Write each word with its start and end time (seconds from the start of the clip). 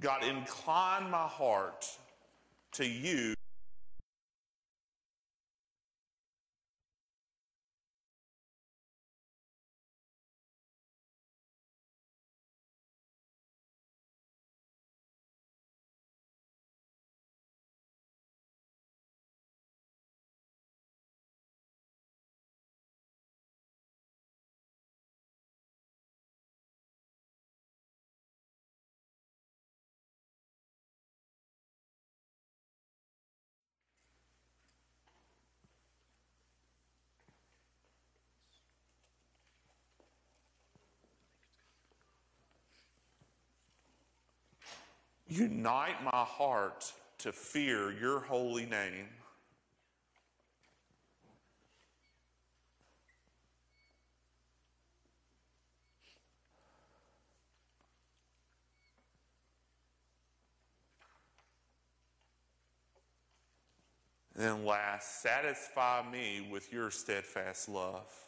God, 0.00 0.22
incline 0.22 1.10
my 1.10 1.26
heart 1.26 1.86
to 2.72 2.86
you. 2.86 3.34
Unite 45.28 46.02
my 46.02 46.24
heart 46.24 46.90
to 47.18 47.32
fear 47.32 47.92
your 47.92 48.20
holy 48.20 48.64
name. 48.64 49.08
And 64.38 64.64
last, 64.64 65.20
satisfy 65.20 66.08
me 66.10 66.48
with 66.50 66.72
your 66.72 66.92
steadfast 66.92 67.68
love. 67.68 68.27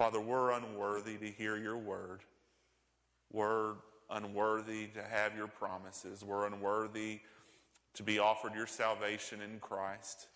Father, 0.00 0.18
we're 0.18 0.52
unworthy 0.52 1.18
to 1.18 1.26
hear 1.26 1.58
your 1.58 1.76
word. 1.76 2.20
We're 3.30 3.74
unworthy 4.08 4.86
to 4.94 5.02
have 5.02 5.36
your 5.36 5.46
promises. 5.46 6.24
We're 6.24 6.46
unworthy 6.46 7.20
to 7.92 8.02
be 8.02 8.18
offered 8.18 8.54
your 8.54 8.66
salvation 8.66 9.42
in 9.42 9.60
Christ. 9.60 10.28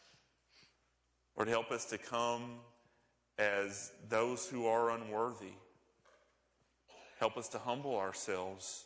Lord, 1.35 1.49
help 1.49 1.71
us 1.71 1.87
to 1.87 1.97
come 1.97 2.57
as 3.39 3.91
those 4.11 4.47
who 4.47 4.67
are 4.67 4.91
unworthy. 4.91 5.55
Help 7.19 7.39
us 7.39 7.49
to 7.49 7.59
humble 7.59 7.97
ourselves. 7.97 8.85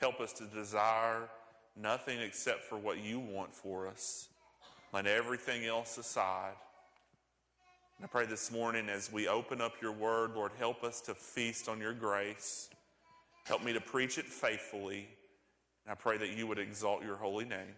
Help 0.00 0.18
us 0.18 0.32
to 0.32 0.46
desire 0.46 1.28
nothing 1.80 2.18
except 2.18 2.64
for 2.64 2.76
what 2.76 2.98
you 2.98 3.20
want 3.20 3.54
for 3.54 3.86
us. 3.86 4.30
Let 4.92 5.06
everything 5.06 5.64
else 5.64 5.96
aside. 5.96 6.54
I 8.02 8.08
pray 8.08 8.26
this 8.26 8.50
morning 8.50 8.88
as 8.88 9.12
we 9.12 9.28
open 9.28 9.60
up 9.60 9.74
your 9.80 9.92
word, 9.92 10.34
Lord, 10.34 10.50
help 10.58 10.82
us 10.82 11.00
to 11.02 11.14
feast 11.14 11.68
on 11.68 11.78
your 11.78 11.92
grace. 11.92 12.68
Help 13.44 13.62
me 13.62 13.72
to 13.74 13.80
preach 13.80 14.18
it 14.18 14.24
faithfully. 14.24 15.06
And 15.84 15.92
I 15.92 15.94
pray 15.94 16.18
that 16.18 16.36
you 16.36 16.48
would 16.48 16.58
exalt 16.58 17.04
your 17.04 17.14
holy 17.14 17.44
name. 17.44 17.76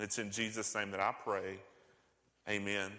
It's 0.00 0.18
in 0.18 0.32
Jesus' 0.32 0.74
name 0.74 0.90
that 0.90 0.98
I 0.98 1.14
pray. 1.22 1.60
Amen. 2.48 2.90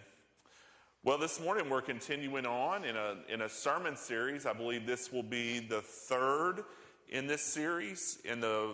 Well, 1.03 1.17
this 1.17 1.41
morning 1.41 1.69
we're 1.69 1.81
continuing 1.81 2.45
on 2.45 2.85
in 2.85 2.95
a, 2.95 3.17
in 3.27 3.41
a 3.41 3.49
sermon 3.49 3.97
series. 3.97 4.45
I 4.45 4.53
believe 4.53 4.85
this 4.85 5.11
will 5.11 5.21
be 5.21 5.59
the 5.59 5.81
third 5.81 6.63
in 7.09 7.27
this 7.27 7.41
series 7.41 8.19
in 8.23 8.39
the 8.39 8.71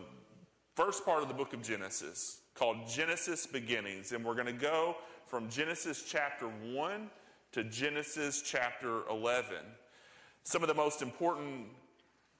first 0.75 1.05
part 1.05 1.23
of 1.23 1.27
the 1.27 1.33
book 1.33 1.53
of 1.53 1.63
Genesis 1.63 2.41
called 2.53 2.87
Genesis 2.87 3.47
Beginnings. 3.47 4.11
And 4.11 4.23
we're 4.23 4.35
going 4.35 4.45
to 4.45 4.53
go 4.53 4.95
from 5.25 5.49
Genesis 5.49 6.03
chapter 6.07 6.45
1 6.45 7.09
to 7.51 7.63
Genesis 7.63 8.43
chapter 8.43 9.07
11. 9.09 9.55
Some 10.43 10.61
of 10.61 10.67
the 10.67 10.75
most 10.75 11.01
important 11.01 11.65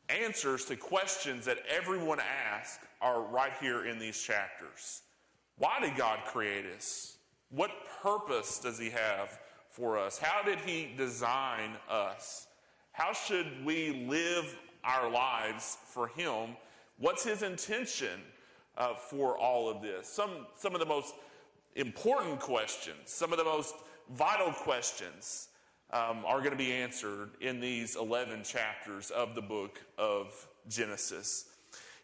answers 0.08 0.66
to 0.66 0.76
questions 0.76 1.46
that 1.46 1.58
everyone 1.68 2.20
asks 2.20 2.86
are 3.02 3.22
right 3.22 3.54
here 3.60 3.86
in 3.86 3.98
these 3.98 4.22
chapters. 4.22 5.02
Why 5.58 5.80
did 5.82 5.96
God 5.96 6.20
create 6.26 6.66
us? 6.78 7.18
What 7.50 7.72
purpose 8.04 8.60
does 8.60 8.78
He 8.78 8.92
have 8.92 9.40
for 9.72 9.98
us? 9.98 10.20
How 10.20 10.44
did 10.44 10.60
He 10.60 10.94
design 10.96 11.72
us? 11.90 12.48
How 12.92 13.12
should 13.12 13.66
we 13.66 14.06
live 14.08 14.56
our 14.84 15.10
lives 15.10 15.78
for 15.86 16.08
Him? 16.10 16.56
What's 17.00 17.24
His 17.24 17.42
intention 17.42 18.22
uh, 18.78 18.94
for 18.94 19.38
all 19.38 19.70
of 19.70 19.82
this? 19.82 20.08
Some, 20.08 20.46
some 20.56 20.76
of 20.76 20.80
the 20.80 20.86
most 20.86 21.16
important 21.76 22.40
questions, 22.40 22.98
some 23.06 23.32
of 23.32 23.40
the 23.40 23.46
most 23.46 23.74
vital 24.10 24.52
questions 24.52 25.50
um, 25.92 26.24
are 26.26 26.40
going 26.40 26.52
to 26.52 26.58
be 26.58 26.72
answered 26.72 27.32
in 27.42 27.60
these 27.60 27.96
11 27.96 28.44
chapters 28.44 29.10
of 29.12 29.36
the 29.36 29.42
book 29.42 29.82
of 29.98 30.48
Genesis. 30.68 31.46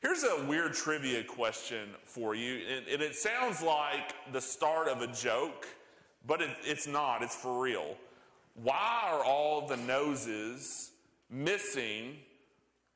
Here's 0.01 0.23
a 0.23 0.45
weird 0.45 0.73
trivia 0.73 1.23
question 1.23 1.89
for 2.03 2.35
you, 2.35 2.61
and, 2.75 2.87
and 2.87 3.01
it 3.01 3.15
sounds 3.15 3.61
like 3.61 4.13
the 4.31 4.41
start 4.41 4.87
of 4.87 5.01
a 5.01 5.07
joke, 5.07 5.67
but 6.27 6.41
it, 6.41 6.49
it's 6.63 6.87
not, 6.87 7.23
it's 7.23 7.35
for 7.35 7.61
real. 7.61 7.95
Why 8.55 9.01
are 9.05 9.23
all 9.23 9.67
the 9.67 9.77
noses 9.77 10.91
missing 11.29 12.17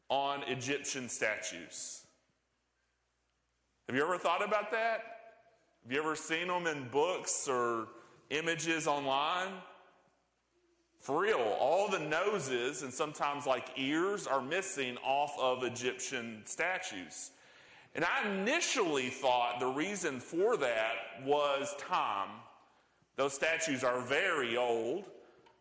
on 0.10 0.44
Egyptian 0.44 1.10
statues? 1.10 2.04
Have 3.88 3.96
you 3.96 4.04
ever 4.04 4.18
thought 4.18 4.46
about 4.46 4.72
that? 4.72 5.02
Have 5.84 5.92
you 5.92 6.00
ever 6.00 6.16
seen 6.16 6.48
them 6.48 6.68
in 6.68 6.88
books 6.90 7.48
or 7.50 7.88
images 8.30 8.88
online. 8.88 9.50
For 11.00 11.22
real, 11.22 11.58
all 11.60 11.90
the 11.90 12.00
noses 12.00 12.84
and 12.84 12.94
sometimes 12.94 13.46
like 13.46 13.68
ears 13.78 14.28
are 14.28 14.42
missing 14.42 14.98
off 14.98 15.34
of 15.40 15.64
Egyptian 15.64 16.42
statues. 16.46 17.32
And 17.96 18.06
I 18.06 18.30
initially 18.30 19.10
thought 19.10 19.60
the 19.60 19.68
reason 19.68 20.20
for 20.20 20.58
that 20.58 21.24
was 21.26 21.74
time. 21.78 22.30
Those 23.16 23.34
statues 23.34 23.84
are 23.84 24.02
very 24.02 24.58
old. 24.58 25.06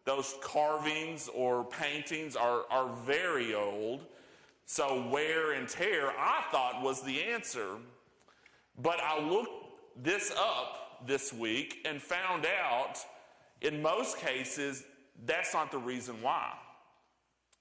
Those 0.05 0.35
carvings 0.41 1.29
or 1.35 1.65
paintings 1.65 2.37
are, 2.37 2.62
are 2.71 2.89
very 3.05 3.55
old. 3.55 4.06
So, 4.67 5.09
wear 5.11 5.53
and 5.53 5.69
tear, 5.69 6.11
I 6.11 6.45
thought 6.50 6.83
was 6.83 7.03
the 7.03 7.23
answer. 7.23 7.79
But 8.81 9.00
I 9.00 9.19
looked 9.21 9.50
this 10.05 10.33
up 10.39 10.88
this 11.07 11.33
week 11.33 11.79
and 11.85 12.01
found 12.01 12.47
out 12.47 12.99
in 13.61 13.83
most 13.83 14.19
cases 14.19 14.85
that's 15.27 15.55
not 15.55 15.71
the 15.71 15.79
reason 15.79 16.17
why. 16.23 16.53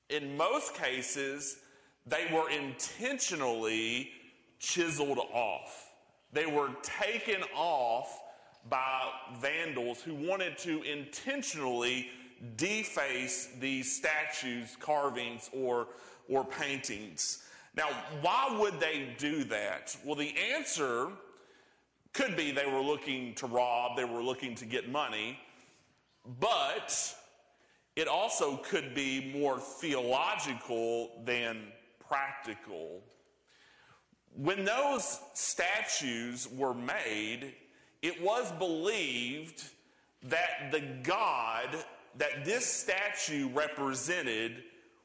In 0.09 0.37
most 0.37 0.75
cases, 0.75 1.57
they 2.05 2.27
were 2.31 2.49
intentionally 2.49 4.11
chiseled 4.59 5.17
off. 5.17 5.91
They 6.33 6.45
were 6.45 6.69
taken 6.81 7.43
off 7.55 8.19
by 8.69 9.09
vandals 9.39 10.01
who 10.01 10.13
wanted 10.13 10.57
to 10.59 10.81
intentionally 10.83 12.09
deface 12.55 13.49
these 13.59 13.95
statues, 13.95 14.77
carvings, 14.79 15.49
or, 15.53 15.87
or 16.29 16.45
paintings. 16.45 17.43
Now, 17.75 17.89
why 18.21 18.55
would 18.59 18.79
they 18.79 19.15
do 19.17 19.43
that? 19.45 19.95
Well, 20.03 20.15
the 20.15 20.33
answer 20.53 21.09
could 22.27 22.35
be 22.35 22.51
they 22.51 22.65
were 22.65 22.81
looking 22.81 23.33
to 23.35 23.47
rob, 23.47 23.95
they 23.95 24.03
were 24.03 24.21
looking 24.21 24.53
to 24.53 24.65
get 24.65 24.89
money, 24.89 25.39
but 26.39 27.15
it 27.95 28.07
also 28.07 28.57
could 28.57 28.93
be 28.93 29.31
more 29.33 29.59
theological 29.59 31.21
than 31.23 31.57
practical. 32.05 33.01
When 34.35 34.65
those 34.65 35.21
statues 35.33 36.49
were 36.49 36.73
made, 36.73 37.53
it 38.01 38.21
was 38.21 38.51
believed 38.53 39.63
that 40.23 40.71
the 40.71 40.81
God 41.03 41.69
that 42.17 42.43
this 42.43 42.65
statue 42.65 43.47
represented 43.49 44.63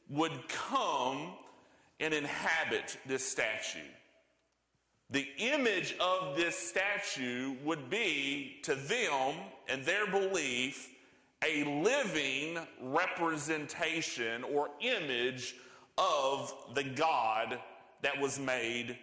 would 0.09 0.49
come 0.49 1.35
and 2.01 2.13
inhabit 2.13 2.97
this 3.07 3.25
statue. 3.25 3.79
The 5.13 5.29
image 5.37 5.95
of 6.01 6.37
this 6.37 6.57
statue 6.57 7.55
would 7.63 7.91
be 7.91 8.57
to 8.63 8.75
them 8.75 9.35
and 9.69 9.85
their 9.85 10.07
belief 10.07 10.89
a 11.45 11.65
living 11.83 12.59
representation 12.81 14.43
or 14.45 14.71
image 14.81 15.55
of 15.99 16.55
the 16.75 16.85
God 16.85 17.61
that 18.01 18.19
was 18.19 18.39
made 18.39 18.97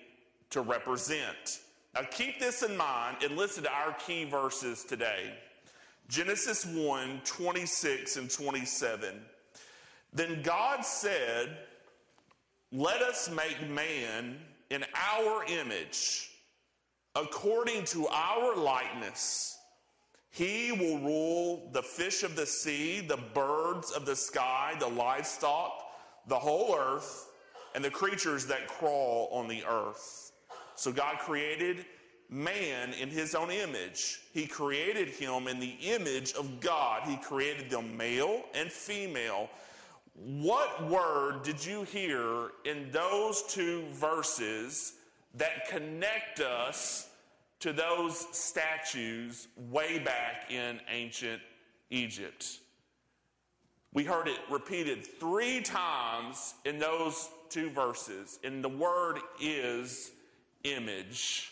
to 0.50 0.62
represent. 0.62 1.60
Now 1.94 2.02
keep 2.10 2.40
this 2.40 2.64
in 2.64 2.76
mind 2.76 3.18
and 3.24 3.38
listen 3.38 3.64
to 3.66 3.72
our 3.72 3.94
key 3.94 4.24
verses 4.24 4.84
today. 4.84 5.32
Genesis 6.08 6.66
1 6.66 7.22
26 7.24 8.18
and 8.18 8.32
27. 8.32 9.22
Then 10.12 10.42
God 10.42 10.84
said, 10.84 11.56
Let 12.72 13.04
us 13.04 13.30
make 13.30 13.70
man 13.70 14.38
in 14.70 14.86
our 14.94 15.44
image, 15.46 16.32
according 17.16 17.86
to 17.86 18.08
our 18.08 18.56
likeness. 18.56 19.58
He 20.32 20.72
will 20.72 21.00
rule 21.00 21.70
the 21.74 21.82
fish 21.82 22.24
of 22.24 22.36
the 22.36 22.46
sea, 22.46 23.02
the 23.02 23.18
birds 23.34 23.92
of 23.92 24.06
the 24.06 24.16
sky, 24.16 24.76
the 24.80 24.88
livestock, 24.88 25.86
the 26.28 26.38
whole 26.38 26.76
earth, 26.78 27.32
and 27.74 27.84
the 27.84 27.90
creatures 27.90 28.46
that 28.46 28.68
crawl 28.68 29.30
on 29.32 29.48
the 29.48 29.64
earth. 29.68 30.32
So 30.76 30.92
God 30.92 31.18
created 31.18 31.86
man 32.30 32.94
in 32.94 33.10
his 33.10 33.34
own 33.34 33.50
image. 33.50 34.22
He 34.34 34.46
created 34.46 35.10
him 35.10 35.48
in 35.48 35.60
the 35.60 35.76
image 35.82 36.34
of 36.34 36.60
God. 36.60 37.04
He 37.08 37.18
created 37.18 37.70
them 37.70 37.98
male 37.98 38.44
and 38.54 38.72
female. 38.72 39.50
What 40.22 40.90
word 40.90 41.44
did 41.44 41.66
you 41.66 41.84
hear 41.84 42.50
in 42.66 42.92
those 42.92 43.42
two 43.44 43.86
verses 43.94 44.96
that 45.36 45.70
connect 45.70 46.42
us 46.42 47.08
to 47.62 47.72
those 47.72 48.28
statues 48.34 49.48
way 49.56 49.98
back 49.98 50.52
in 50.52 50.82
ancient 50.92 51.42
Egypt? 51.90 52.60
We 53.94 54.04
heard 54.04 54.28
it 54.28 54.40
repeated 54.50 55.08
three 55.08 55.62
times 55.62 56.54
in 56.66 56.80
those 56.80 57.30
two 57.50 57.70
verses, 57.70 58.40
and 58.44 58.62
the 58.62 58.70
word 58.70 59.20
is 59.40 60.12
image. 60.66 61.50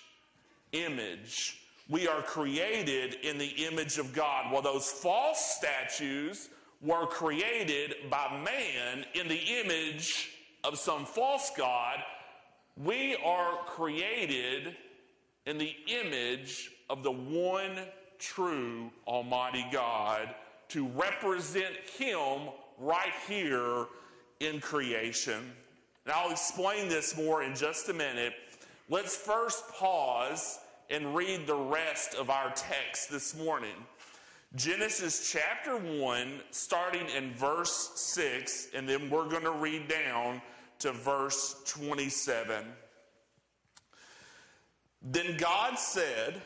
Image. 0.73 1.61
We 1.89 2.09
are 2.09 2.21
created 2.21 3.15
in 3.23 3.37
the 3.37 3.65
image 3.65 3.97
of 3.97 4.13
God. 4.13 4.51
While 4.51 4.61
those 4.61 4.91
false 4.91 5.55
statues 5.55 6.49
were 6.81 7.05
created 7.05 7.95
by 8.09 8.41
man 8.43 9.05
in 9.13 9.27
the 9.27 9.39
image 9.63 10.29
of 10.63 10.77
some 10.77 11.05
false 11.05 11.51
God, 11.57 11.99
we 12.83 13.15
are 13.23 13.57
created 13.65 14.75
in 15.45 15.57
the 15.57 15.75
image 15.87 16.71
of 16.89 17.03
the 17.03 17.11
one 17.11 17.77
true 18.19 18.91
Almighty 19.07 19.65
God 19.71 20.33
to 20.69 20.87
represent 20.89 21.75
Him 21.97 22.49
right 22.77 23.13
here 23.27 23.85
in 24.39 24.59
creation. 24.59 25.51
And 26.05 26.13
I'll 26.13 26.31
explain 26.31 26.89
this 26.89 27.17
more 27.17 27.43
in 27.43 27.55
just 27.55 27.89
a 27.89 27.93
minute. 27.93 28.33
Let's 28.89 29.15
first 29.15 29.67
pause 29.69 30.59
and 30.89 31.15
read 31.15 31.47
the 31.47 31.55
rest 31.55 32.15
of 32.15 32.29
our 32.29 32.51
text 32.51 33.09
this 33.09 33.35
morning. 33.35 33.75
Genesis 34.57 35.31
chapter 35.31 35.77
1, 35.77 36.41
starting 36.49 37.07
in 37.15 37.31
verse 37.33 37.91
6, 37.93 38.69
and 38.73 38.89
then 38.89 39.07
we're 39.07 39.29
going 39.29 39.43
to 39.43 39.51
read 39.51 39.87
down 39.87 40.41
to 40.79 40.91
verse 40.93 41.61
27. 41.67 42.65
Then 45.03 45.37
God 45.37 45.77
said, 45.77 46.41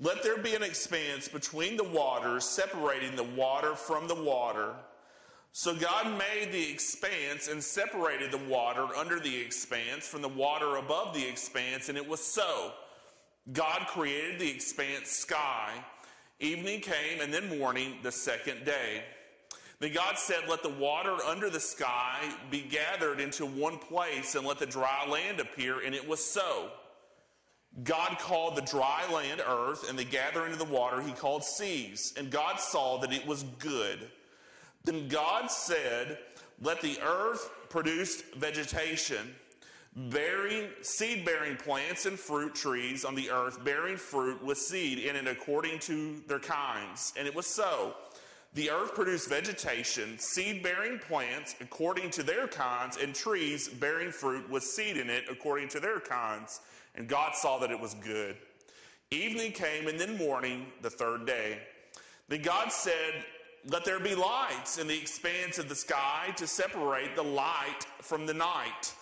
Let 0.00 0.22
there 0.22 0.36
be 0.36 0.54
an 0.54 0.62
expanse 0.62 1.28
between 1.28 1.78
the 1.78 1.84
waters, 1.84 2.44
separating 2.44 3.16
the 3.16 3.24
water 3.24 3.74
from 3.74 4.06
the 4.06 4.14
water. 4.14 4.74
So 5.52 5.74
God 5.74 6.18
made 6.18 6.52
the 6.52 6.70
expanse 6.70 7.48
and 7.48 7.64
separated 7.64 8.32
the 8.32 8.50
water 8.50 8.84
under 8.94 9.18
the 9.18 9.34
expanse 9.34 10.06
from 10.06 10.20
the 10.20 10.28
water 10.28 10.76
above 10.76 11.14
the 11.14 11.26
expanse, 11.26 11.88
and 11.88 11.96
it 11.96 12.06
was 12.06 12.22
so. 12.22 12.72
God 13.54 13.86
created 13.86 14.38
the 14.38 14.50
expanse 14.50 15.08
sky 15.08 15.72
Evening 16.40 16.80
came, 16.80 17.20
and 17.20 17.34
then 17.34 17.58
morning, 17.58 17.98
the 18.02 18.12
second 18.12 18.64
day. 18.64 19.02
Then 19.80 19.92
God 19.92 20.18
said, 20.18 20.48
Let 20.48 20.62
the 20.62 20.68
water 20.68 21.16
under 21.26 21.50
the 21.50 21.60
sky 21.60 22.20
be 22.50 22.60
gathered 22.60 23.20
into 23.20 23.44
one 23.44 23.78
place, 23.78 24.34
and 24.34 24.46
let 24.46 24.58
the 24.58 24.66
dry 24.66 25.06
land 25.08 25.40
appear. 25.40 25.80
And 25.84 25.94
it 25.94 26.06
was 26.06 26.24
so. 26.24 26.70
God 27.84 28.18
called 28.18 28.56
the 28.56 28.62
dry 28.62 29.02
land 29.12 29.42
earth, 29.46 29.88
and 29.88 29.98
the 29.98 30.04
gathering 30.04 30.52
of 30.52 30.58
the 30.58 30.64
water 30.64 31.02
he 31.02 31.12
called 31.12 31.44
seas. 31.44 32.14
And 32.16 32.30
God 32.30 32.60
saw 32.60 32.98
that 32.98 33.12
it 33.12 33.26
was 33.26 33.44
good. 33.58 34.08
Then 34.84 35.08
God 35.08 35.50
said, 35.50 36.18
Let 36.62 36.80
the 36.80 36.98
earth 37.02 37.50
produce 37.68 38.22
vegetation 38.36 39.34
bearing 39.96 40.68
seed 40.82 41.24
bearing 41.24 41.56
plants 41.56 42.06
and 42.06 42.18
fruit 42.18 42.54
trees 42.54 43.04
on 43.04 43.14
the 43.14 43.30
earth 43.30 43.64
bearing 43.64 43.96
fruit 43.96 44.42
with 44.44 44.58
seed 44.58 44.98
in 44.98 45.16
it 45.16 45.26
according 45.26 45.78
to 45.80 46.22
their 46.28 46.38
kinds. 46.38 47.12
And 47.16 47.26
it 47.26 47.34
was 47.34 47.46
so. 47.46 47.94
The 48.54 48.70
earth 48.70 48.94
produced 48.94 49.28
vegetation 49.28 50.18
seed 50.18 50.62
bearing 50.62 50.98
plants 50.98 51.54
according 51.60 52.10
to 52.10 52.22
their 52.22 52.46
kinds 52.46 52.96
and 52.96 53.14
trees 53.14 53.68
bearing 53.68 54.10
fruit 54.10 54.48
with 54.48 54.62
seed 54.62 54.96
in 54.96 55.10
it 55.10 55.24
according 55.30 55.68
to 55.68 55.80
their 55.80 56.00
kinds. 56.00 56.60
And 56.94 57.08
god 57.08 57.34
saw 57.34 57.58
that 57.58 57.70
it 57.70 57.80
was 57.80 57.94
good. 57.94 58.36
Evening 59.10 59.52
came 59.52 59.88
and 59.88 59.98
then 59.98 60.16
morning 60.16 60.66
the 60.82 60.90
third 60.90 61.26
day. 61.26 61.58
Then 62.28 62.42
god 62.42 62.72
said 62.72 63.24
let 63.66 63.84
there 63.84 64.00
be 64.00 64.14
lights 64.14 64.78
in 64.78 64.86
the 64.86 64.96
expanse 64.96 65.58
of 65.58 65.68
the 65.68 65.74
sky 65.74 66.32
to 66.36 66.46
separate 66.46 67.16
the 67.16 67.22
light 67.22 67.86
from 68.00 68.24
the 68.24 68.32
night 68.32 68.94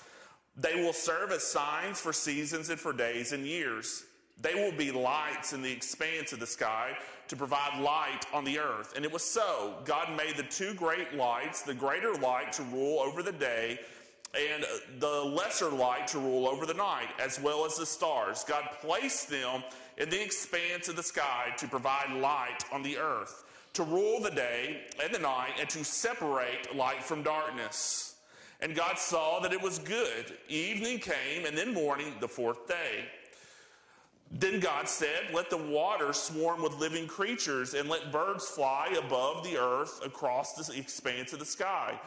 they 0.56 0.74
will 0.82 0.92
serve 0.92 1.32
as 1.32 1.42
signs 1.42 2.00
for 2.00 2.12
seasons 2.12 2.70
and 2.70 2.80
for 2.80 2.92
days 2.92 3.32
and 3.32 3.46
years. 3.46 4.04
They 4.40 4.54
will 4.54 4.72
be 4.72 4.90
lights 4.90 5.52
in 5.52 5.62
the 5.62 5.72
expanse 5.72 6.32
of 6.32 6.40
the 6.40 6.46
sky 6.46 6.96
to 7.28 7.36
provide 7.36 7.80
light 7.80 8.26
on 8.32 8.44
the 8.44 8.58
earth. 8.58 8.94
And 8.96 9.04
it 9.04 9.12
was 9.12 9.22
so. 9.22 9.74
God 9.84 10.16
made 10.16 10.36
the 10.36 10.42
two 10.44 10.74
great 10.74 11.14
lights, 11.14 11.62
the 11.62 11.74
greater 11.74 12.14
light 12.14 12.52
to 12.54 12.62
rule 12.64 13.00
over 13.00 13.22
the 13.22 13.32
day, 13.32 13.78
and 14.34 14.64
the 14.98 15.08
lesser 15.08 15.70
light 15.70 16.06
to 16.08 16.18
rule 16.18 16.46
over 16.46 16.66
the 16.66 16.74
night, 16.74 17.08
as 17.18 17.40
well 17.40 17.64
as 17.64 17.76
the 17.76 17.86
stars. 17.86 18.44
God 18.44 18.64
placed 18.80 19.30
them 19.30 19.62
in 19.96 20.10
the 20.10 20.22
expanse 20.22 20.88
of 20.88 20.96
the 20.96 21.02
sky 21.02 21.54
to 21.56 21.66
provide 21.66 22.12
light 22.12 22.64
on 22.72 22.82
the 22.82 22.98
earth, 22.98 23.44
to 23.72 23.82
rule 23.82 24.20
the 24.20 24.30
day 24.30 24.82
and 25.02 25.14
the 25.14 25.18
night, 25.18 25.54
and 25.58 25.68
to 25.70 25.84
separate 25.84 26.74
light 26.74 27.02
from 27.02 27.22
darkness. 27.22 28.15
And 28.60 28.74
God 28.74 28.98
saw 28.98 29.40
that 29.40 29.52
it 29.52 29.60
was 29.60 29.78
good. 29.78 30.36
Evening 30.48 30.98
came, 30.98 31.44
and 31.46 31.56
then 31.56 31.74
morning, 31.74 32.14
the 32.20 32.28
fourth 32.28 32.66
day. 32.66 33.04
Then 34.30 34.60
God 34.60 34.88
said, 34.88 35.28
Let 35.32 35.50
the 35.50 35.56
water 35.56 36.12
swarm 36.12 36.62
with 36.62 36.78
living 36.78 37.06
creatures, 37.06 37.74
and 37.74 37.88
let 37.88 38.10
birds 38.10 38.46
fly 38.46 38.96
above 38.98 39.44
the 39.44 39.56
earth 39.56 40.00
across 40.04 40.54
the 40.54 40.78
expanse 40.78 41.32
of 41.32 41.38
the 41.38 41.44
sky. 41.44 41.98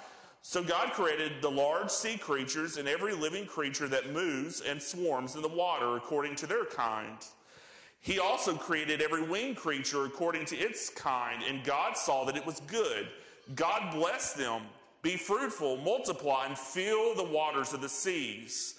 So 0.41 0.63
God 0.63 0.91
created 0.94 1.41
the 1.41 1.51
large 1.51 1.89
sea 1.89 2.18
creatures 2.18 2.77
and 2.77 2.88
every 2.88 3.13
living 3.13 3.46
creature 3.46 3.88
that 3.89 4.13
moves 4.13 4.62
and 4.62 4.82
swarms 4.82 5.36
in 5.36 5.41
the 5.41 5.50
water 5.50 5.98
according 5.98 6.36
to 6.38 6.48
their 6.48 6.65
kind. 6.65 7.18
He 8.01 8.20
also 8.20 8.56
created 8.56 9.01
every 9.01 9.22
winged 9.22 9.58
creature 9.58 10.06
according 10.06 10.46
to 10.46 10.58
its 10.58 10.89
kind, 10.89 11.44
and 11.44 11.63
God 11.63 11.98
saw 11.98 12.24
that 12.24 12.38
it 12.38 12.46
was 12.46 12.62
good. 12.62 13.10
God 13.56 13.94
blessed 13.94 14.38
them. 14.38 14.62
Be 15.01 15.15
fruitful, 15.15 15.77
multiply, 15.77 16.46
and 16.48 16.58
fill 16.58 17.15
the 17.15 17.24
waters 17.24 17.74
of 17.74 17.82
the 17.82 17.89
seas. 17.89 18.75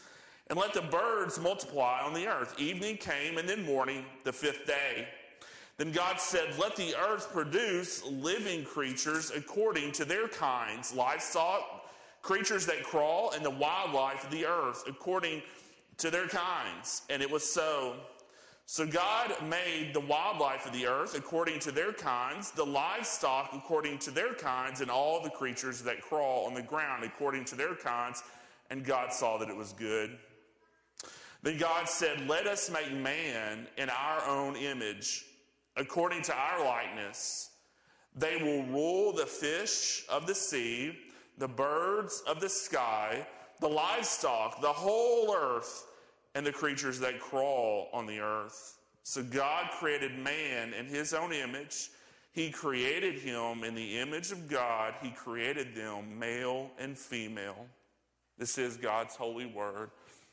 And 0.49 0.59
let 0.59 0.75
the 0.75 0.83
birds 0.83 1.39
multiply 1.39 2.01
on 2.01 2.13
the 2.13 2.27
earth. 2.27 2.59
Evening 2.59 2.97
came, 2.97 3.39
and 3.39 3.49
then 3.49 3.65
morning, 3.65 4.05
the 4.25 4.33
fifth 4.33 4.67
day. 4.67 5.09
Then 5.79 5.93
God 5.93 6.21
said, 6.21 6.59
Let 6.59 6.77
the 6.77 6.95
earth 6.95 7.33
produce 7.33 8.05
living 8.05 8.65
creatures 8.65 9.33
according 9.35 9.93
to 9.93 10.05
their 10.05 10.29
kinds, 10.29 10.95
livestock, 10.95 11.89
creatures 12.21 12.67
that 12.67 12.83
crawl, 12.83 13.31
and 13.31 13.43
the 13.43 13.51
wildlife 13.51 14.25
of 14.25 14.31
the 14.31 14.45
earth 14.45 14.85
according 14.87 15.41
to 15.97 16.11
their 16.11 16.27
kinds. 16.27 17.03
And 17.09 17.23
it 17.23 17.31
was 17.31 17.51
so. 17.51 17.95
So 18.71 18.87
God 18.87 19.35
made 19.49 19.91
the 19.93 19.99
wildlife 19.99 20.65
of 20.65 20.73
the 20.73 20.87
earth 20.87 21.17
according 21.17 21.59
to 21.59 21.73
their 21.73 21.93
kinds, 21.93 22.53
the 22.53 22.65
livestock 22.65 23.51
according 23.53 23.99
to 23.99 24.13
their 24.13 24.33
kinds, 24.33 24.81
and 24.81 24.89
all 24.89 25.21
the 25.21 25.29
creatures 25.29 25.83
that 25.83 26.01
crawl 26.01 26.47
on 26.47 26.55
the 26.55 26.63
ground 26.63 27.03
according 27.03 27.47
to 27.47 27.57
their 27.57 27.75
kinds. 27.75 28.23
And 28.71 28.85
God 28.85 29.13
saw 29.13 29.39
that 29.39 29.49
it 29.49 29.57
was 29.57 29.73
good. 29.73 30.17
Then 31.43 31.59
God 31.59 31.89
said, 31.89 32.29
Let 32.29 32.47
us 32.47 32.71
make 32.71 32.93
man 32.93 33.67
in 33.77 33.91
our 33.91 34.25
own 34.25 34.55
image, 34.55 35.25
according 35.77 36.23
to 36.23 36.33
our 36.33 36.65
likeness. 36.65 37.51
They 38.15 38.37
will 38.37 38.63
rule 38.67 39.13
the 39.13 39.27
fish 39.27 40.05
of 40.09 40.29
the 40.29 40.35
sea, 40.37 40.97
the 41.39 41.49
birds 41.49 42.23
of 42.25 42.39
the 42.39 42.49
sky, 42.49 43.27
the 43.59 43.69
livestock, 43.69 44.61
the 44.61 44.73
whole 44.73 45.35
earth 45.35 45.90
and 46.35 46.47
the 46.47 46.53
creatures 46.53 47.01
that 47.01 47.21
crawl 47.21 47.89
on 47.93 48.07
the 48.07 48.21
earth. 48.21 48.79
So 49.03 49.23
God 49.23 49.71
created 49.73 50.19
man 50.19 50.73
in 50.75 50.87
his 50.87 51.13
own 51.13 51.33
image. 51.33 51.91
He 52.33 52.51
created 52.51 53.19
him 53.19 53.65
in 53.65 53.75
the 53.75 53.99
image 53.99 54.31
of 54.31 54.49
God. 54.49 54.95
He 55.03 55.11
created 55.11 55.75
them 55.75 56.19
male 56.19 56.71
and 56.79 56.97
female. 56.97 57.67
This 58.39 58.57
is 58.57 58.77
God's 58.77 59.17
holy 59.17 59.47
word. 59.47 59.91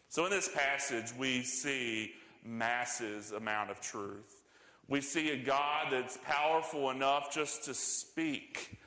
So 0.10 0.25
in 0.25 0.32
this 0.32 0.50
passage, 0.50 1.13
we 1.18 1.44
see 1.44 2.13
masses 2.44 3.32
amount 3.32 3.72
of 3.72 3.82
truth. 3.82 4.44
We 4.88 5.01
see 5.01 5.32
a 5.32 5.38
God 5.38 5.88
that's 5.92 6.18
powerful 6.24 6.92
enough 6.92 7.34
just 7.34 7.66
to 7.66 7.74
speak, 7.74 8.80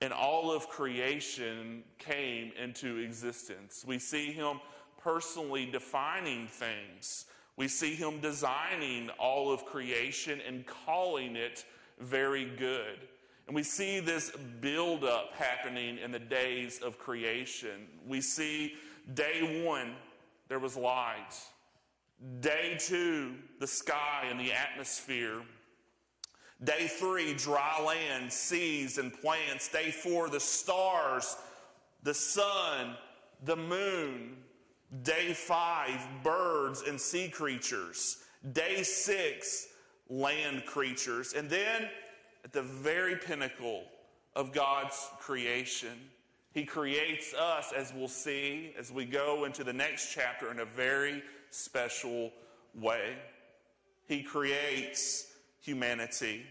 and 0.00 0.12
all 0.12 0.52
of 0.52 0.68
creation 0.68 1.82
came 1.98 2.52
into 2.62 2.98
existence. 2.98 3.84
We 3.84 3.98
see 3.98 4.30
him 4.30 4.60
personally 5.02 5.66
defining 5.66 6.46
things. 6.46 7.26
We 7.56 7.68
see 7.68 7.94
him 7.94 8.20
designing 8.20 9.10
all 9.18 9.50
of 9.52 9.64
creation 9.64 10.40
and 10.46 10.64
calling 10.66 11.36
it 11.36 11.64
very 11.98 12.44
good. 12.44 12.98
And 13.46 13.56
we 13.56 13.62
see 13.62 13.98
this 13.98 14.30
buildup 14.60 15.34
happening 15.34 15.98
in 15.98 16.12
the 16.12 16.18
days 16.18 16.80
of 16.80 16.98
creation. 16.98 17.86
We 18.06 18.20
see 18.20 18.74
day 19.14 19.64
one, 19.64 19.94
there 20.48 20.58
was 20.58 20.76
light. 20.76 21.34
Day 22.40 22.76
two, 22.78 23.34
the 23.58 23.66
sky 23.66 24.26
and 24.30 24.38
the 24.38 24.52
atmosphere. 24.52 25.40
Day 26.62 26.88
three, 26.88 27.34
dry 27.34 27.80
land, 27.82 28.32
seas, 28.32 28.98
and 28.98 29.12
plants. 29.12 29.68
Day 29.68 29.92
four, 29.92 30.28
the 30.28 30.40
stars, 30.40 31.36
the 32.02 32.14
sun, 32.14 32.96
the 33.44 33.56
moon. 33.56 34.36
Day 35.02 35.32
five, 35.34 36.00
birds 36.22 36.82
and 36.86 37.00
sea 37.00 37.28
creatures. 37.28 38.18
Day 38.52 38.82
six, 38.82 39.68
land 40.08 40.64
creatures. 40.64 41.34
And 41.34 41.50
then 41.50 41.88
at 42.44 42.52
the 42.52 42.62
very 42.62 43.16
pinnacle 43.16 43.84
of 44.34 44.52
God's 44.52 45.08
creation, 45.18 45.98
He 46.54 46.64
creates 46.64 47.34
us, 47.34 47.72
as 47.76 47.92
we'll 47.94 48.08
see 48.08 48.74
as 48.78 48.90
we 48.90 49.04
go 49.04 49.44
into 49.44 49.62
the 49.64 49.72
next 49.72 50.12
chapter, 50.12 50.50
in 50.50 50.60
a 50.60 50.64
very 50.64 51.22
special 51.50 52.30
way. 52.74 53.16
He 54.06 54.22
creates 54.22 55.32
humanity. 55.60 56.46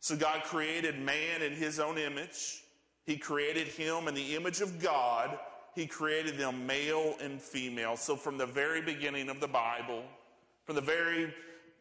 So 0.00 0.16
God 0.16 0.44
created 0.44 0.98
man 0.98 1.42
in 1.42 1.52
his 1.52 1.78
own 1.78 1.98
image. 1.98 2.62
He 3.04 3.18
created 3.18 3.68
him 3.68 4.08
in 4.08 4.14
the 4.14 4.34
image 4.34 4.62
of 4.62 4.80
God. 4.80 5.38
He 5.80 5.86
created 5.86 6.36
them 6.36 6.66
male 6.66 7.16
and 7.22 7.40
female. 7.40 7.96
So 7.96 8.14
from 8.14 8.36
the 8.36 8.44
very 8.44 8.82
beginning 8.82 9.30
of 9.30 9.40
the 9.40 9.48
Bible, 9.48 10.02
from 10.66 10.74
the 10.74 10.82
very 10.82 11.32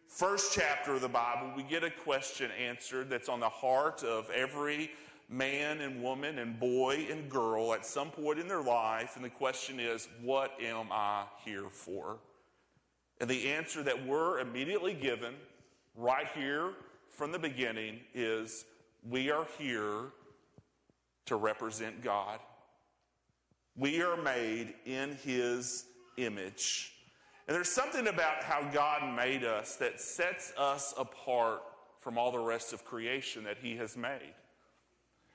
first 0.07 0.53
chapter 0.53 0.93
of 0.93 1.01
the 1.01 1.09
Bible, 1.09 1.51
we 1.53 1.63
get 1.63 1.83
a 1.83 1.89
question 1.89 2.49
answered 2.51 3.09
that's 3.09 3.27
on 3.27 3.41
the 3.41 3.49
heart 3.49 4.05
of 4.05 4.29
every 4.29 4.91
man 5.27 5.81
and 5.81 6.01
woman 6.01 6.39
and 6.39 6.57
boy 6.57 7.07
and 7.11 7.29
girl 7.29 7.73
at 7.73 7.85
some 7.85 8.09
point 8.09 8.39
in 8.39 8.47
their 8.47 8.61
life. 8.61 9.17
And 9.17 9.25
the 9.25 9.29
question 9.29 9.81
is, 9.81 10.07
what 10.21 10.53
am 10.61 10.93
I 10.93 11.25
here 11.43 11.67
for? 11.69 12.19
And 13.19 13.29
the 13.29 13.49
answer 13.49 13.83
that 13.83 14.07
we're 14.07 14.39
immediately 14.39 14.93
given 14.93 15.33
right 15.97 16.27
here 16.33 16.71
from 17.09 17.33
the 17.33 17.39
beginning 17.39 17.99
is 18.13 18.63
we 19.09 19.29
are 19.29 19.45
here 19.57 20.13
to 21.25 21.35
represent 21.35 22.01
God. 22.01 22.39
We 23.75 24.01
are 24.01 24.17
made 24.21 24.73
in 24.85 25.15
His 25.23 25.85
image. 26.17 26.93
And 27.47 27.55
there's 27.55 27.69
something 27.69 28.07
about 28.07 28.43
how 28.43 28.69
God 28.71 29.15
made 29.15 29.43
us 29.43 29.75
that 29.77 29.99
sets 29.99 30.53
us 30.57 30.93
apart 30.97 31.61
from 32.01 32.17
all 32.17 32.31
the 32.31 32.39
rest 32.39 32.73
of 32.73 32.85
creation 32.85 33.43
that 33.45 33.57
He 33.57 33.75
has 33.77 33.97
made. 33.97 34.33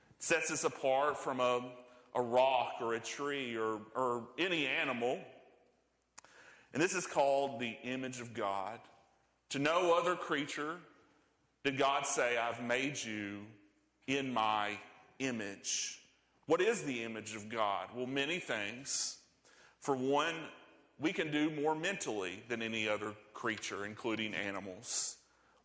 It 0.09 0.23
sets 0.23 0.51
us 0.51 0.63
apart 0.63 1.17
from 1.17 1.39
a, 1.39 1.61
a 2.13 2.21
rock 2.21 2.75
or 2.81 2.93
a 2.93 2.99
tree 2.99 3.55
or, 3.55 3.79
or 3.95 4.27
any 4.37 4.67
animal 4.67 5.19
and 6.75 6.83
this 6.83 6.93
is 6.93 7.07
called 7.07 7.61
the 7.61 7.77
image 7.85 8.19
of 8.19 8.33
God. 8.33 8.81
To 9.51 9.59
no 9.59 9.97
other 9.97 10.13
creature 10.13 10.75
did 11.63 11.77
God 11.77 12.05
say, 12.05 12.37
I've 12.37 12.61
made 12.61 13.01
you 13.01 13.45
in 14.07 14.33
my 14.33 14.77
image. 15.19 16.01
What 16.47 16.61
is 16.61 16.83
the 16.83 17.03
image 17.03 17.35
of 17.35 17.49
God? 17.49 17.87
Well, 17.95 18.05
many 18.05 18.39
things. 18.39 19.17
For 19.79 19.95
one, 19.95 20.35
we 20.99 21.11
can 21.11 21.31
do 21.31 21.49
more 21.49 21.75
mentally 21.75 22.43
than 22.47 22.61
any 22.61 22.87
other 22.87 23.13
creature, 23.33 23.85
including 23.85 24.33
animals. 24.33 25.17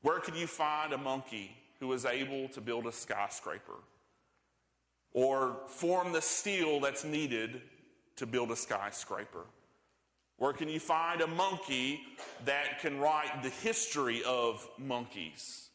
Where 0.03 0.21
can 0.21 0.35
you 0.35 0.47
find 0.47 0.93
a 0.93 0.99
monkey 0.99 1.57
who 1.79 1.93
is 1.93 2.05
able 2.05 2.49
to 2.49 2.61
build 2.61 2.87
a 2.87 2.93
skyscraper 2.93 3.77
or 5.13 5.57
form 5.67 6.13
the 6.13 6.23
steel 6.23 6.81
that's 6.81 7.05
needed 7.05 7.61
to 8.17 8.27
build 8.27 8.51
a 8.51 8.57
skyscraper? 8.57 9.45
Where 10.39 10.55
can 10.55 10.71
you 10.71 10.81
find 10.81 11.21
a 11.21 11.27
monkey 11.27 12.01
that 12.47 12.81
can 12.81 12.99
write 12.99 13.43
the 13.43 13.51
history 13.51 14.23
of 14.25 14.67
monkeys? 14.79 15.69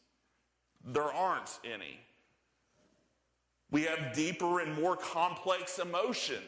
There 0.84 1.04
aren't 1.04 1.60
any. 1.64 2.00
We 3.76 3.82
have 3.82 4.14
deeper 4.14 4.60
and 4.60 4.74
more 4.80 4.96
complex 4.96 5.78
emotion 5.78 6.42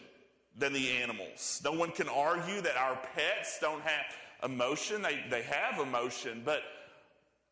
than 0.56 0.72
the 0.72 0.92
animals. 0.92 1.60
No 1.62 1.72
one 1.72 1.90
can 1.90 2.08
argue 2.08 2.62
that 2.62 2.78
our 2.78 2.98
pets 3.14 3.58
don't 3.60 3.82
have 3.82 4.06
emotion. 4.50 5.02
They, 5.02 5.22
they 5.28 5.42
have 5.42 5.78
emotion, 5.78 6.40
but 6.42 6.62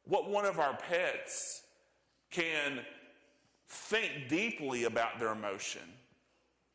what 0.07 0.31
one 0.31 0.47
of 0.47 0.59
our 0.59 0.73
pets 0.73 1.61
can 2.31 2.81
think 3.69 4.31
deeply 4.31 4.85
about 4.85 5.19
their 5.19 5.33
emotion 5.33 5.83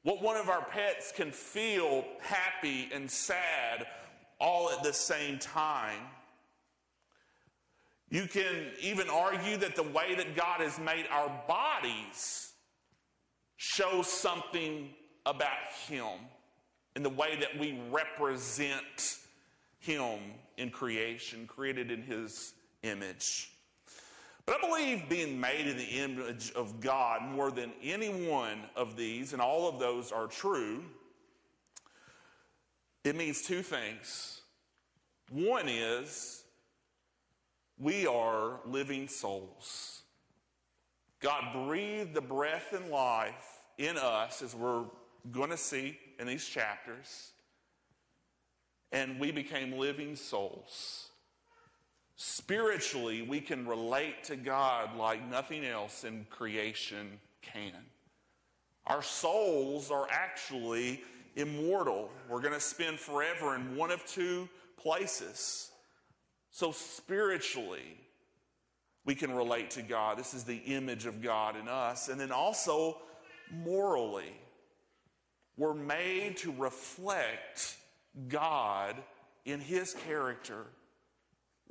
what 0.03 0.21
one 0.21 0.37
of 0.37 0.49
our 0.49 0.63
pets 0.65 1.11
can 1.11 1.31
feel 1.31 2.05
happy 2.21 2.89
and 2.93 3.09
sad 3.09 3.87
all 4.39 4.69
at 4.69 4.83
the 4.83 4.93
same 4.93 5.39
time. 5.39 6.01
You 8.09 8.27
can 8.27 8.71
even 8.79 9.09
argue 9.09 9.57
that 9.57 9.75
the 9.75 9.83
way 9.83 10.13
that 10.15 10.35
God 10.35 10.59
has 10.61 10.79
made 10.79 11.05
our 11.11 11.31
bodies 11.47 12.50
shows 13.63 14.07
something 14.07 14.89
about 15.27 15.71
Him 15.87 16.17
in 16.95 17.03
the 17.03 17.09
way 17.09 17.37
that 17.39 17.59
we 17.59 17.79
represent 17.91 19.19
Him 19.77 20.17
in 20.57 20.71
creation, 20.71 21.45
created 21.45 21.91
in 21.91 22.01
His 22.01 22.53
image. 22.81 23.51
But 24.47 24.55
I 24.57 24.67
believe 24.67 25.07
being 25.07 25.39
made 25.39 25.67
in 25.67 25.77
the 25.77 25.83
image 25.83 26.51
of 26.53 26.81
God 26.81 27.21
more 27.21 27.51
than 27.51 27.71
any 27.83 28.09
one 28.27 28.63
of 28.75 28.97
these, 28.97 29.33
and 29.33 29.39
all 29.39 29.69
of 29.69 29.77
those 29.77 30.11
are 30.11 30.25
true, 30.25 30.83
it 33.03 33.15
means 33.15 33.43
two 33.43 33.61
things. 33.61 34.41
One 35.29 35.69
is 35.69 36.45
we 37.77 38.07
are 38.07 38.59
living 38.65 39.07
souls. 39.07 40.00
God 41.21 41.67
breathed 41.67 42.13
the 42.13 42.21
breath 42.21 42.73
and 42.73 42.89
life 42.89 43.61
in 43.77 43.95
us, 43.97 44.41
as 44.41 44.55
we're 44.55 44.85
going 45.31 45.51
to 45.51 45.57
see 45.57 45.97
in 46.19 46.27
these 46.27 46.45
chapters, 46.45 47.31
and 48.91 49.19
we 49.19 49.31
became 49.31 49.73
living 49.73 50.15
souls. 50.15 51.09
Spiritually, 52.15 53.21
we 53.21 53.39
can 53.39 53.67
relate 53.67 54.23
to 54.25 54.35
God 54.35 54.95
like 54.95 55.27
nothing 55.29 55.63
else 55.63 56.03
in 56.03 56.25
creation 56.29 57.19
can. 57.41 57.73
Our 58.87 59.03
souls 59.03 59.91
are 59.91 60.07
actually 60.11 61.03
immortal. 61.35 62.09
We're 62.29 62.41
going 62.41 62.53
to 62.53 62.59
spend 62.59 62.99
forever 62.99 63.55
in 63.55 63.75
one 63.75 63.91
of 63.91 64.05
two 64.05 64.49
places. 64.75 65.71
So, 66.51 66.71
spiritually, 66.71 67.97
we 69.05 69.15
can 69.15 69.33
relate 69.33 69.71
to 69.71 69.81
God. 69.81 70.17
This 70.17 70.33
is 70.33 70.43
the 70.43 70.57
image 70.57 71.05
of 71.05 71.21
God 71.21 71.55
in 71.55 71.67
us. 71.67 72.07
And 72.07 72.19
then 72.19 72.31
also, 72.31 72.97
morally, 73.51 74.35
we're 75.57 75.73
made 75.73 76.37
to 76.37 76.53
reflect 76.57 77.77
God 78.27 78.95
in 79.45 79.59
His 79.59 79.95
character 80.05 80.65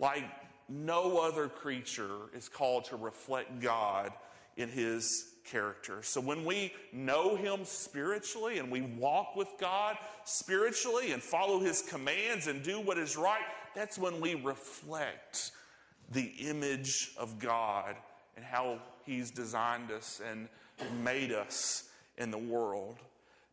like 0.01 0.25
no 0.69 1.19
other 1.19 1.49
creature 1.49 2.31
is 2.35 2.49
called 2.49 2.87
to 2.87 2.97
reflect 2.97 3.61
God 3.61 4.13
in 4.57 4.69
his 4.69 5.35
character. 5.45 6.03
So 6.03 6.21
when 6.21 6.45
we 6.45 6.73
know 6.93 7.37
him 7.37 7.65
spiritually 7.65 8.59
and 8.59 8.71
we 8.71 8.81
walk 8.83 9.37
with 9.37 9.49
God 9.59 9.97
spiritually 10.25 11.13
and 11.13 11.23
follow 11.23 11.61
his 11.61 11.83
commands 11.83 12.47
and 12.47 12.63
do 12.63 12.81
what 12.81 12.99
is 12.99 13.17
right, 13.17 13.45
that's 13.75 13.99
when 13.99 14.21
we 14.21 14.35
reflect 14.35 15.53
the 16.11 16.33
image 16.41 17.13
of 17.17 17.39
God 17.39 17.97
and 18.37 18.45
how 18.45 18.79
he's 19.05 19.31
designed 19.31 19.91
us 19.91 20.21
and 20.29 20.49
made 21.03 21.33
us 21.33 21.89
in 22.19 22.31
the 22.31 22.39
world. 22.39 22.97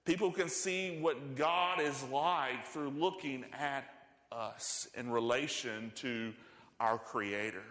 People 0.05 0.31
can 0.31 0.49
see 0.49 0.99
what 1.01 1.35
God 1.35 1.81
is 1.81 2.03
like 2.11 2.65
through 2.67 2.91
looking 2.91 3.45
at 3.57 3.83
us 4.31 4.87
in 4.95 5.09
relation 5.09 5.91
to 5.95 6.33
our 6.79 6.97
Creator. 6.97 7.63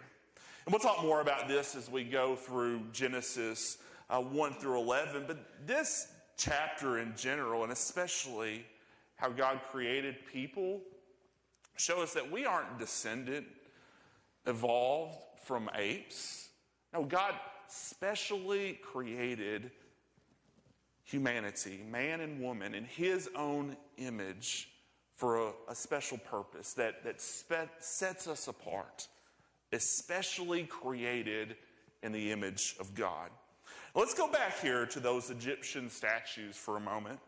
And 0.65 0.73
we'll 0.73 0.79
talk 0.79 1.01
more 1.01 1.21
about 1.21 1.47
this 1.47 1.75
as 1.75 1.89
we 1.89 2.03
go 2.03 2.35
through 2.35 2.81
Genesis 2.91 3.77
uh, 4.09 4.21
1 4.21 4.53
through 4.55 4.79
11. 4.81 5.23
But 5.25 5.39
this 5.65 6.09
chapter 6.37 6.99
in 6.99 7.13
general, 7.15 7.63
and 7.63 7.71
especially 7.71 8.65
how 9.15 9.29
God 9.29 9.59
created 9.71 10.15
people, 10.31 10.81
show 11.77 12.01
us 12.01 12.13
that 12.13 12.29
we 12.29 12.45
aren't 12.45 12.77
descended, 12.77 13.45
evolved 14.47 15.17
from 15.45 15.69
apes. 15.75 16.49
No, 16.93 17.03
God 17.03 17.33
specially 17.67 18.79
created 18.81 19.71
humanity, 21.03 21.81
man 21.89 22.21
and 22.21 22.41
woman, 22.41 22.73
in 22.73 22.85
his 22.85 23.29
own 23.35 23.77
image 23.97 24.69
for 25.15 25.47
a, 25.47 25.51
a 25.69 25.75
special 25.75 26.17
purpose 26.17 26.73
that, 26.73 27.03
that 27.03 27.21
spe- 27.21 27.69
sets 27.79 28.27
us 28.27 28.47
apart, 28.47 29.07
especially 29.71 30.63
created 30.63 31.55
in 32.03 32.11
the 32.11 32.31
image 32.31 32.75
of 32.79 32.93
God. 32.93 33.29
Let's 33.95 34.13
go 34.13 34.31
back 34.31 34.59
here 34.59 34.85
to 34.85 34.99
those 34.99 35.29
Egyptian 35.29 35.89
statues 35.89 36.55
for 36.55 36.77
a 36.77 36.79
moment 36.79 37.19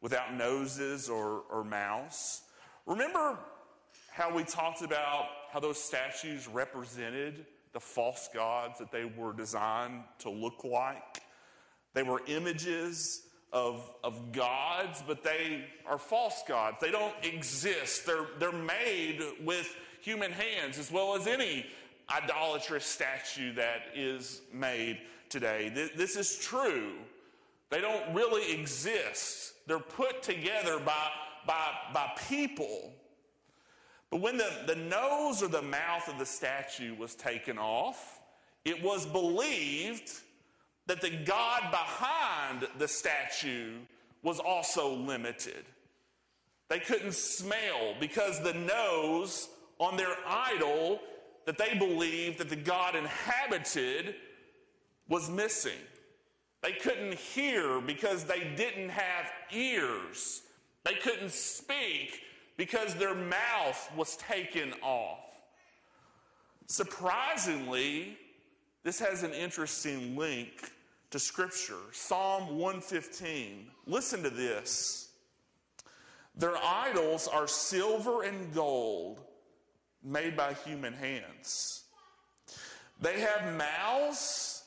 without 0.00 0.34
noses 0.34 1.08
or, 1.08 1.42
or 1.50 1.64
mouths. 1.64 2.42
Remember 2.86 3.38
how 4.18 4.34
we 4.34 4.42
talked 4.42 4.82
about 4.82 5.26
how 5.52 5.60
those 5.60 5.80
statues 5.80 6.48
represented 6.48 7.46
the 7.72 7.78
false 7.78 8.28
gods 8.34 8.80
that 8.80 8.90
they 8.90 9.04
were 9.04 9.32
designed 9.32 10.02
to 10.18 10.28
look 10.28 10.64
like? 10.64 11.22
They 11.94 12.02
were 12.02 12.20
images 12.26 13.22
of, 13.52 13.88
of 14.02 14.32
gods, 14.32 15.04
but 15.06 15.22
they 15.22 15.64
are 15.86 15.98
false 15.98 16.42
gods. 16.48 16.78
They 16.80 16.90
don't 16.90 17.14
exist. 17.22 18.06
They're, 18.06 18.26
they're 18.40 18.50
made 18.50 19.22
with 19.44 19.72
human 20.00 20.32
hands, 20.32 20.78
as 20.78 20.90
well 20.90 21.14
as 21.14 21.28
any 21.28 21.64
idolatrous 22.10 22.84
statue 22.84 23.54
that 23.54 23.82
is 23.94 24.40
made 24.52 24.98
today. 25.28 25.70
This, 25.94 26.16
is 26.16 26.38
true. 26.38 26.94
They 27.70 27.80
don't 27.80 28.12
really 28.12 28.52
exist. 28.52 29.52
They're 29.68 29.78
put 29.78 30.24
together 30.24 30.80
by, 30.80 31.08
by, 31.46 31.72
by 31.94 32.10
people. 32.28 32.92
But 34.10 34.20
when 34.20 34.38
the, 34.38 34.50
the 34.66 34.76
nose 34.76 35.42
or 35.42 35.48
the 35.48 35.62
mouth 35.62 36.08
of 36.08 36.18
the 36.18 36.26
statue 36.26 36.94
was 36.94 37.14
taken 37.14 37.58
off, 37.58 38.20
it 38.64 38.82
was 38.82 39.06
believed 39.06 40.10
that 40.86 41.00
the 41.00 41.10
God 41.10 41.70
behind 41.70 42.66
the 42.78 42.88
statue 42.88 43.74
was 44.22 44.38
also 44.40 44.94
limited. 44.94 45.64
They 46.68 46.78
couldn't 46.78 47.14
smell 47.14 47.94
because 48.00 48.42
the 48.42 48.54
nose 48.54 49.48
on 49.78 49.96
their 49.96 50.14
idol 50.26 51.00
that 51.46 51.58
they 51.58 51.76
believed 51.78 52.38
that 52.38 52.48
the 52.48 52.56
God 52.56 52.94
inhabited 52.94 54.16
was 55.08 55.30
missing. 55.30 55.78
They 56.62 56.72
couldn't 56.72 57.14
hear 57.14 57.80
because 57.80 58.24
they 58.24 58.52
didn't 58.56 58.90
have 58.90 59.30
ears. 59.52 60.42
They 60.84 60.94
couldn't 60.94 61.32
speak 61.32 62.20
because 62.58 62.94
their 62.96 63.14
mouth 63.14 63.90
was 63.96 64.16
taken 64.16 64.74
off. 64.82 65.20
Surprisingly, 66.66 68.18
this 68.82 68.98
has 68.98 69.22
an 69.22 69.32
interesting 69.32 70.16
link 70.16 70.70
to 71.10 71.18
Scripture. 71.18 71.78
Psalm 71.92 72.58
115. 72.58 73.68
Listen 73.86 74.22
to 74.24 74.28
this. 74.28 75.08
Their 76.36 76.56
idols 76.58 77.28
are 77.28 77.46
silver 77.46 78.24
and 78.24 78.52
gold 78.52 79.20
made 80.02 80.36
by 80.36 80.52
human 80.52 80.92
hands. 80.92 81.84
They 83.00 83.20
have 83.20 83.56
mouths, 83.56 84.64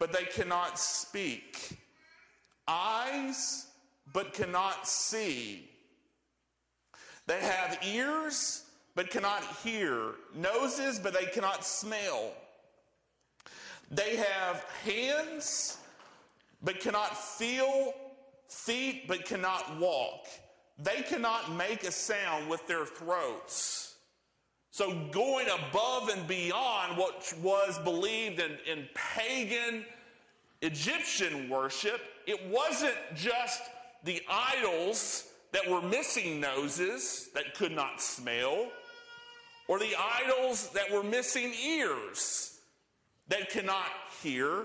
but 0.00 0.12
they 0.12 0.24
cannot 0.24 0.78
speak, 0.78 1.78
eyes, 2.66 3.68
but 4.12 4.34
cannot 4.34 4.88
see. 4.88 5.70
They 7.30 7.40
have 7.40 7.78
ears, 7.84 8.64
but 8.96 9.08
cannot 9.08 9.44
hear, 9.62 10.14
noses, 10.34 10.98
but 10.98 11.14
they 11.14 11.26
cannot 11.26 11.64
smell 11.64 12.32
they 13.90 14.16
have 14.16 14.64
hands, 14.84 15.78
but 16.62 16.78
cannot 16.78 17.16
feel, 17.16 17.92
feet, 18.48 19.08
but 19.08 19.24
cannot 19.24 19.78
walk. 19.78 20.26
They 20.78 21.02
cannot 21.02 21.52
make 21.52 21.82
a 21.84 21.90
sound 21.90 22.48
with 22.48 22.66
their 22.68 22.86
throats. 22.86 23.96
So, 24.70 25.08
going 25.10 25.48
above 25.48 26.08
and 26.08 26.26
beyond 26.28 26.96
what 26.96 27.34
was 27.42 27.80
believed 27.80 28.38
in, 28.38 28.52
in 28.66 28.88
pagan 28.94 29.84
Egyptian 30.62 31.48
worship, 31.48 32.00
it 32.26 32.46
wasn't 32.46 32.94
just 33.16 33.62
the 34.04 34.22
idols 34.30 35.29
that 35.52 35.68
were 35.68 35.82
missing 35.82 36.40
noses 36.40 37.30
that 37.34 37.54
could 37.54 37.72
not 37.72 38.00
smell, 38.00 38.68
or 39.68 39.78
the 39.78 39.94
idols 40.24 40.70
that 40.70 40.90
were 40.90 41.02
missing 41.02 41.52
ears 41.64 42.58
that 43.28 43.50
cannot 43.50 43.90
hear. 44.22 44.64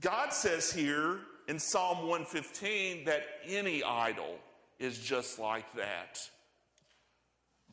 God 0.00 0.32
says 0.32 0.72
here 0.72 1.20
in 1.48 1.58
Psalm 1.58 2.08
115 2.08 3.04
that 3.04 3.22
any 3.46 3.82
idol 3.82 4.38
is 4.78 4.98
just 4.98 5.38
like 5.38 5.72
that. 5.74 6.20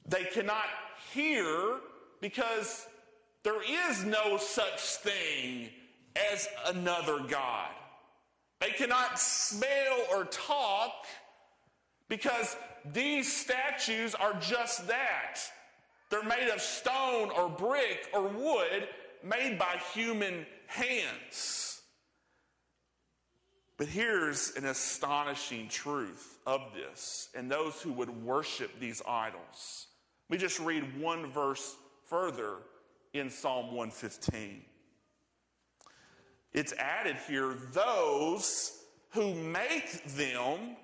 They 0.08 0.24
cannot 0.26 0.66
hear 1.14 1.80
because 2.22 2.88
there 3.44 3.62
is 3.90 4.04
no 4.04 4.38
such 4.38 4.80
thing 4.80 5.70
as 6.32 6.48
another 6.68 7.20
God. 7.20 7.72
They 8.60 8.72
cannot 8.72 9.20
smell 9.20 10.06
or 10.12 10.26
talk 10.26 11.06
because 12.10 12.58
these 12.94 13.32
statues 13.32 14.16
are 14.16 14.34
just 14.40 14.88
that. 14.88 15.40
They're 16.10 16.24
made 16.24 16.50
of 16.50 16.60
stone 16.60 17.30
or 17.30 17.48
brick 17.48 18.10
or 18.14 18.28
wood, 18.28 18.90
made 19.24 19.60
by 19.60 19.80
human 19.94 20.46
hands. 20.66 21.82
But 23.78 23.88
here's 23.88 24.52
an 24.58 24.66
astonishing 24.66 25.70
truth 25.70 26.40
of 26.46 26.74
this 26.74 27.30
and 27.34 27.50
those 27.50 27.82
who 27.82 27.94
would 27.94 28.10
worship 28.24 28.78
these 28.80 29.02
idols. 29.08 29.88
We 30.30 30.38
just 30.38 30.60
read 30.60 31.00
one 31.00 31.32
verse 31.32 31.78
further 32.06 32.56
in 33.14 33.30
Psalm 33.30 33.68
115. 33.68 34.64
It's 36.52 36.74
added 36.74 37.16
here 37.28 37.56
those 37.72 38.84
who 39.12 39.34
make 39.34 40.04
them 40.16 40.76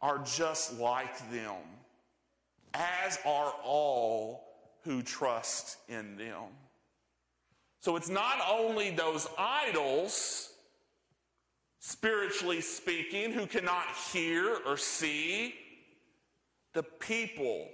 are 0.00 0.18
just 0.18 0.78
like 0.78 1.18
them, 1.30 1.56
as 2.74 3.18
are 3.24 3.54
all 3.64 4.44
who 4.82 5.02
trust 5.02 5.78
in 5.88 6.16
them. 6.16 6.44
So 7.80 7.96
it's 7.96 8.08
not 8.08 8.40
only 8.48 8.90
those 8.90 9.28
idols, 9.38 10.52
spiritually 11.80 12.60
speaking, 12.60 13.32
who 13.32 13.46
cannot 13.46 13.84
hear 14.12 14.58
or 14.66 14.76
see, 14.76 15.54
the 16.72 16.82
people 16.82 17.68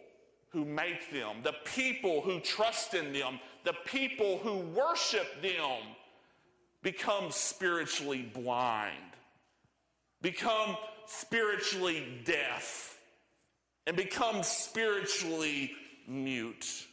who 0.51 0.65
make 0.65 1.11
them, 1.11 1.37
the 1.43 1.55
people 1.65 2.21
who 2.21 2.39
trust 2.41 2.95
in 2.95 3.13
them, 3.13 3.41
the 3.65 3.75
people 3.87 4.39
who 4.39 4.59
worship 4.59 5.41
them 5.41 5.81
become 6.83 7.31
spiritually 7.31 8.31
blind, 8.35 9.17
become 10.21 10.77
spiritually 11.07 12.23
deaf, 12.25 12.99
and 13.87 13.97
become 13.97 14.43
spiritually 14.43 15.73
mute. 16.07 16.87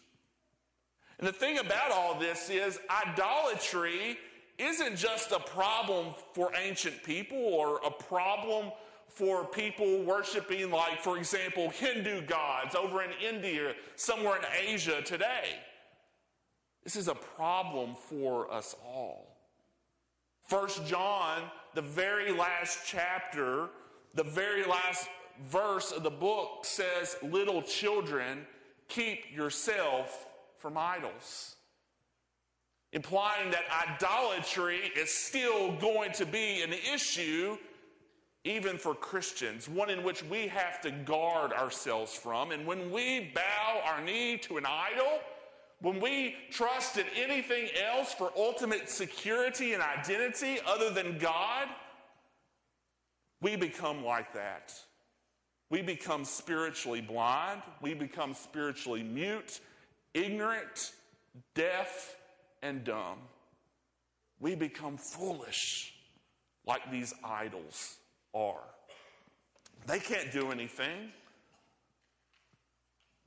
And 1.20 1.28
the 1.28 1.34
thing 1.34 1.60
about 1.60 1.92
all 1.92 2.18
this 2.18 2.50
is 2.50 2.80
idolatry 2.90 4.18
isn't 4.58 4.96
just 4.96 5.32
a 5.32 5.40
problem 5.40 6.14
for 6.34 6.52
ancient 6.56 7.04
people 7.04 7.38
or 7.38 7.80
a 7.86 7.92
problem 7.92 8.72
for 9.08 9.44
people 9.44 10.04
worshiping, 10.04 10.70
like, 10.70 11.02
for 11.02 11.18
example, 11.18 11.70
Hindu 11.70 12.22
gods 12.22 12.76
over 12.76 13.02
in 13.02 13.12
India, 13.22 13.74
somewhere 13.96 14.38
in 14.38 14.46
Asia 14.68 15.02
today. 15.02 15.56
This 16.84 16.96
is 16.96 17.08
a 17.08 17.16
problem 17.16 17.96
for 17.96 18.52
us 18.52 18.76
all. 18.86 19.36
First 20.48 20.86
John, 20.86 21.44
the 21.74 21.82
very 21.82 22.32
last 22.32 22.80
chapter, 22.86 23.70
the 24.16 24.24
very 24.24 24.64
last 24.64 25.08
verse 25.50 25.92
of 25.92 26.04
the 26.04 26.10
book 26.10 26.66
says, 26.66 27.18
Little 27.22 27.62
children, 27.62 28.46
keep 28.88 29.34
yourself 29.34 30.28
from 30.58 30.78
idols, 30.78 31.56
implying 32.92 33.52
that 33.52 33.64
idolatry 33.96 34.92
is 34.98 35.14
still 35.14 35.74
going 35.78 36.12
to 36.14 36.26
be 36.26 36.62
an 36.62 36.74
issue 36.74 37.58
even 38.46 38.78
for 38.78 38.96
Christians, 38.96 39.68
one 39.68 39.90
in 39.90 40.04
which 40.04 40.24
we 40.24 40.48
have 40.48 40.80
to 40.82 40.92
guard 40.92 41.52
ourselves 41.52 42.14
from. 42.14 42.52
And 42.52 42.66
when 42.66 42.92
we 42.92 43.32
bow 43.36 43.82
our 43.86 44.02
knee 44.02 44.38
to 44.40 44.58
an 44.58 44.66
idol, 44.66 45.20
when 45.82 46.00
we 46.00 46.36
trust 46.50 46.98
in 46.98 47.06
anything 47.18 47.70
else 47.86 48.14
for 48.14 48.32
ultimate 48.38 48.90
security 48.90 49.74
and 49.74 49.84
identity 49.84 50.60
other 50.66 50.90
than 50.90 51.18
God, 51.18 51.68
we 53.42 53.56
become 53.56 54.04
like 54.04 54.34
that. 54.34 54.74
We 55.70 55.82
become 55.82 56.26
spiritually 56.26 57.02
blind. 57.02 57.62
We 57.82 57.94
become 57.94 58.34
spiritually 58.34 59.04
mute 59.04 59.60
ignorant, 60.14 60.94
deaf 61.56 62.16
and 62.62 62.84
dumb. 62.84 63.18
We 64.40 64.56
become 64.56 64.98
foolish 64.98 65.94
like 66.66 66.92
these 66.92 67.14
idols 67.24 67.98
are. 68.34 68.64
They 69.88 70.00
can't 70.00 70.32
do 70.32 70.52
anything. 70.52 71.12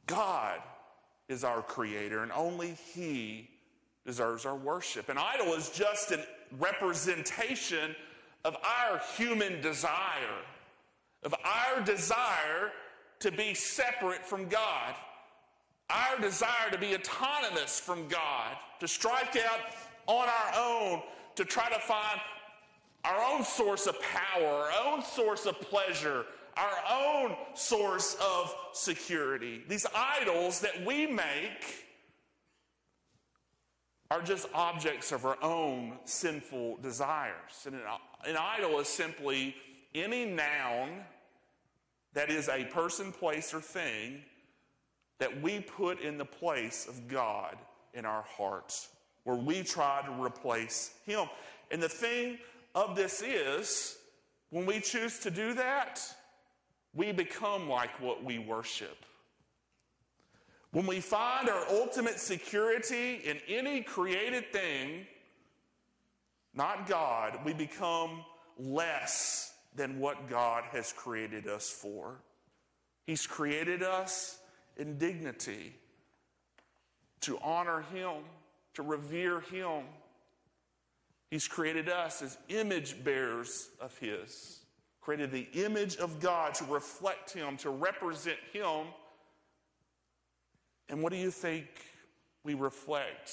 God 0.07 0.61
is 1.29 1.45
our 1.45 1.63
creator, 1.63 2.23
and 2.23 2.33
only 2.33 2.77
He 2.95 3.49
deserves 4.05 4.45
our 4.45 4.57
worship. 4.57 5.09
An 5.09 5.19
idol 5.19 5.55
is 5.55 5.71
just 5.71 6.11
a 6.13 6.25
representation 6.59 7.95
of 8.45 8.57
our 8.57 9.01
human 9.17 9.61
desire, 9.61 10.43
of 11.23 11.35
our 11.45 11.83
desire 11.83 12.73
to 13.21 13.31
be 13.31 13.55
separate 13.55 14.25
from 14.25 14.49
God, 14.49 14.95
our 15.91 16.19
desire 16.21 16.71
to 16.71 16.79
be 16.79 16.95
autonomous 16.95 17.79
from 17.79 18.09
God, 18.09 18.57
to 18.81 18.89
strike 18.89 19.37
out 19.37 19.61
on 20.07 20.29
our 20.29 20.53
own, 20.57 21.03
to 21.37 21.45
try 21.45 21.69
to 21.69 21.79
find 21.79 22.21
our 23.05 23.23
own 23.33 23.45
source 23.45 23.87
of 23.87 23.97
power, 24.01 24.71
our 24.71 24.93
own 24.93 25.03
source 25.03 25.47
of 25.47 25.61
pleasure, 25.61 26.25
our 26.57 26.79
own 26.91 27.37
source 27.55 28.17
of 28.21 28.55
security. 28.73 29.63
These 29.69 29.87
idols 29.95 30.61
that 30.61 30.85
we 30.85 31.07
make 31.07 31.87
are 34.13 34.21
just 34.21 34.47
objects 34.53 35.11
of 35.11 35.25
our 35.25 35.43
own 35.43 35.95
sinful 36.05 36.77
desires. 36.83 37.65
And 37.65 37.77
an, 38.27 38.37
idol 38.37 38.79
is 38.79 38.87
simply 38.87 39.57
any 39.95 40.27
noun 40.27 41.01
that 42.13 42.29
is 42.29 42.51
a 42.51 42.65
person, 42.67 43.11
place, 43.11 43.55
or 43.55 43.61
thing 43.63 44.21
that 45.19 45.41
we 45.41 45.61
put 45.61 45.99
in 46.03 46.19
the 46.19 46.27
place 46.27 46.87
of 46.87 47.09
God 47.09 47.57
in 47.95 48.05
our 48.05 48.23
hearts, 48.37 48.91
where 49.25 49.37
we 49.37 49.63
try 49.63 50.03
to 50.05 50.23
replace 50.23 50.93
Him. 51.07 51.27
And 51.71 51.83
the 51.83 51.89
thing 51.89 52.37
of 52.75 52.95
this 52.95 53.23
is, 53.23 53.97
when 54.51 54.67
we 54.67 54.81
choose 54.81 55.21
to 55.21 55.31
do 55.31 55.55
that, 55.55 56.03
we 56.93 57.13
become 57.13 57.67
like 57.67 57.99
what 57.99 58.23
we 58.23 58.39
worship. 58.39 59.07
When 60.73 60.87
we 60.87 61.01
find 61.01 61.49
our 61.49 61.69
ultimate 61.71 62.19
security 62.19 63.17
in 63.25 63.39
any 63.47 63.83
created 63.83 64.53
thing, 64.53 65.07
not 66.55 66.87
God, 66.87 67.39
we 67.45 67.53
become 67.53 68.25
less 68.59 69.53
than 69.75 69.99
what 69.99 70.29
God 70.29 70.65
has 70.73 70.93
created 70.93 71.47
us 71.47 71.69
for. 71.69 72.23
He's 73.07 73.27
created 73.27 73.83
us 73.83 74.39
in 74.77 74.99
dignity 74.99 75.75
to 77.21 77.39
honor 77.43 77.85
Him, 77.93 78.23
to 78.75 78.83
revere 78.83 79.41
Him. 79.41 79.85
He's 81.31 81.49
created 81.49 81.89
us 81.89 82.23
as 82.23 82.39
image 82.49 83.03
bearers 83.05 83.71
of 83.81 83.97
His 83.99 84.63
created 85.03 85.33
the 85.33 85.49
image 85.55 85.97
of 85.97 86.21
God 86.21 86.55
to 86.55 86.65
reflect 86.65 87.33
Him, 87.33 87.57
to 87.59 87.71
represent 87.71 88.39
Him. 88.53 88.87
And 90.93 91.03
what 91.03 91.11
do 91.11 91.19
you 91.19 91.33
think 91.33 91.67
we 92.45 92.55
reflect 92.55 93.33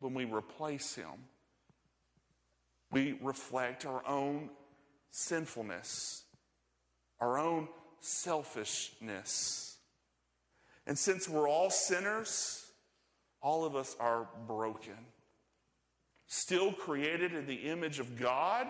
when 0.00 0.14
we 0.14 0.24
replace 0.24 0.96
Him? 0.96 1.28
We 2.90 3.18
reflect 3.22 3.86
our 3.86 4.04
own 4.04 4.50
sinfulness, 5.12 6.24
our 7.20 7.38
own 7.38 7.68
selfishness. 8.00 9.76
And 10.88 10.98
since 10.98 11.28
we're 11.28 11.48
all 11.48 11.70
sinners, 11.70 12.64
all 13.40 13.64
of 13.64 13.76
us 13.76 13.94
are 14.00 14.26
broken. 14.48 14.96
Still 16.26 16.72
created 16.72 17.34
in 17.34 17.46
the 17.46 17.54
image 17.54 18.00
of 18.00 18.18
God 18.18 18.66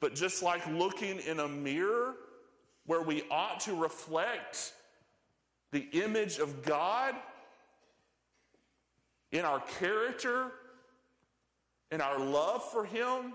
but 0.00 0.14
just 0.14 0.42
like 0.42 0.64
looking 0.68 1.18
in 1.20 1.40
a 1.40 1.48
mirror 1.48 2.14
where 2.86 3.02
we 3.02 3.22
ought 3.30 3.60
to 3.60 3.74
reflect 3.74 4.72
the 5.70 5.86
image 5.92 6.38
of 6.38 6.62
God 6.62 7.14
in 9.30 9.44
our 9.44 9.60
character, 9.78 10.52
in 11.90 12.00
our 12.00 12.18
love 12.18 12.64
for 12.70 12.84
Him, 12.84 13.34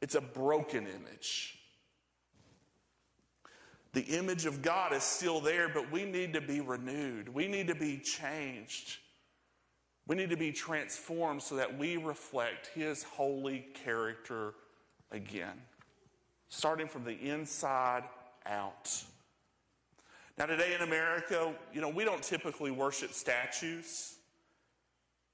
it's 0.00 0.14
a 0.14 0.20
broken 0.20 0.86
image. 0.86 1.58
The 3.92 4.02
image 4.02 4.46
of 4.46 4.62
God 4.62 4.92
is 4.92 5.02
still 5.02 5.40
there, 5.40 5.68
but 5.68 5.90
we 5.90 6.04
need 6.04 6.32
to 6.34 6.40
be 6.40 6.60
renewed. 6.60 7.28
We 7.28 7.48
need 7.48 7.68
to 7.68 7.74
be 7.74 7.98
changed. 7.98 8.98
We 10.06 10.16
need 10.16 10.30
to 10.30 10.36
be 10.36 10.52
transformed 10.52 11.42
so 11.42 11.56
that 11.56 11.76
we 11.78 11.96
reflect 11.96 12.68
His 12.68 13.02
holy 13.02 13.66
character 13.84 14.54
again, 15.10 15.62
starting 16.48 16.86
from 16.86 17.04
the 17.04 17.18
inside 17.18 18.04
out. 18.46 19.02
Now, 20.38 20.46
today 20.46 20.72
in 20.72 20.82
America, 20.82 21.52
you 21.72 21.80
know, 21.80 21.88
we 21.88 22.04
don't 22.04 22.22
typically 22.22 22.70
worship 22.70 23.12
statues, 23.12 24.18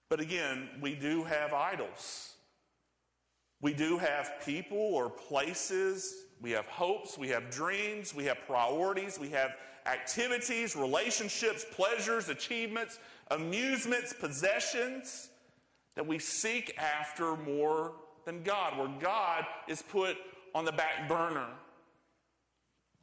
but 0.09 0.19
again, 0.19 0.71
we 0.81 0.95
do 0.95 1.23
have 1.25 1.53
idols. 1.53 2.33
We 3.61 3.75
do 3.75 3.99
have 3.99 4.33
people 4.47 4.79
or 4.79 5.11
places, 5.11 6.25
we 6.41 6.53
have 6.53 6.65
hopes, 6.67 7.19
we 7.19 7.29
have 7.29 7.51
dreams, 7.51 8.15
we 8.15 8.25
have 8.25 8.39
priorities, 8.47 9.19
we 9.19 9.29
have 9.29 9.51
activities, 9.85 10.75
relationships, 10.75 11.67
pleasures, 11.71 12.31
achievements, 12.31 12.99
amusements, 13.31 14.15
possessions 14.15 15.29
that 15.97 16.07
we 16.07 16.19
seek 16.19 16.75
after 16.79 17.37
more 17.37 17.93
than 18.25 18.43
God, 18.43 18.79
where 18.79 19.01
God 19.01 19.45
is 19.69 19.83
put 19.83 20.17
on 20.55 20.65
the 20.65 20.73
back 20.73 21.07
burner. 21.11 21.49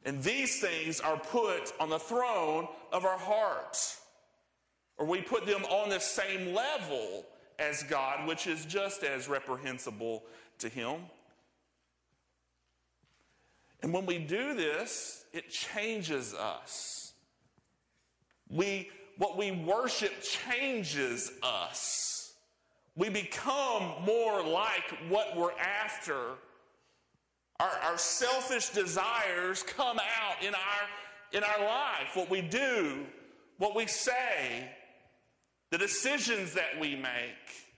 And 0.04 0.22
these 0.22 0.60
things 0.60 1.00
are 1.00 1.16
put 1.16 1.72
on 1.78 1.88
the 1.88 1.98
throne 1.98 2.68
of 2.92 3.04
our 3.04 3.18
hearts. 3.18 4.00
Or 4.98 5.06
we 5.06 5.20
put 5.20 5.46
them 5.46 5.64
on 5.64 5.90
the 5.90 6.00
same 6.00 6.54
level 6.54 7.24
as 7.58 7.82
God, 7.84 8.26
which 8.26 8.46
is 8.46 8.64
just 8.64 9.04
as 9.04 9.28
reprehensible 9.28 10.24
to 10.58 10.68
Him. 10.68 10.96
And 13.82 13.92
when 13.92 14.06
we 14.06 14.18
do 14.18 14.54
this, 14.54 15.24
it 15.32 15.50
changes 15.50 16.34
us. 16.34 17.12
We, 18.48 18.90
what 19.18 19.36
we 19.36 19.50
worship 19.50 20.12
changes 20.22 21.32
us. 21.42 22.34
We 22.94 23.08
become 23.08 23.94
more 24.04 24.44
like 24.44 24.94
what 25.08 25.36
we're 25.36 25.58
after. 25.58 26.34
Our, 27.62 27.92
our 27.92 27.98
selfish 27.98 28.70
desires 28.70 29.62
come 29.62 30.00
out 30.00 30.42
in 30.42 30.52
our, 30.52 30.82
in 31.30 31.44
our 31.44 31.64
life, 31.64 32.14
what 32.14 32.28
we 32.28 32.40
do, 32.40 33.06
what 33.58 33.76
we 33.76 33.86
say, 33.86 34.68
the 35.70 35.78
decisions 35.78 36.54
that 36.54 36.80
we 36.80 36.96
make. 36.96 37.68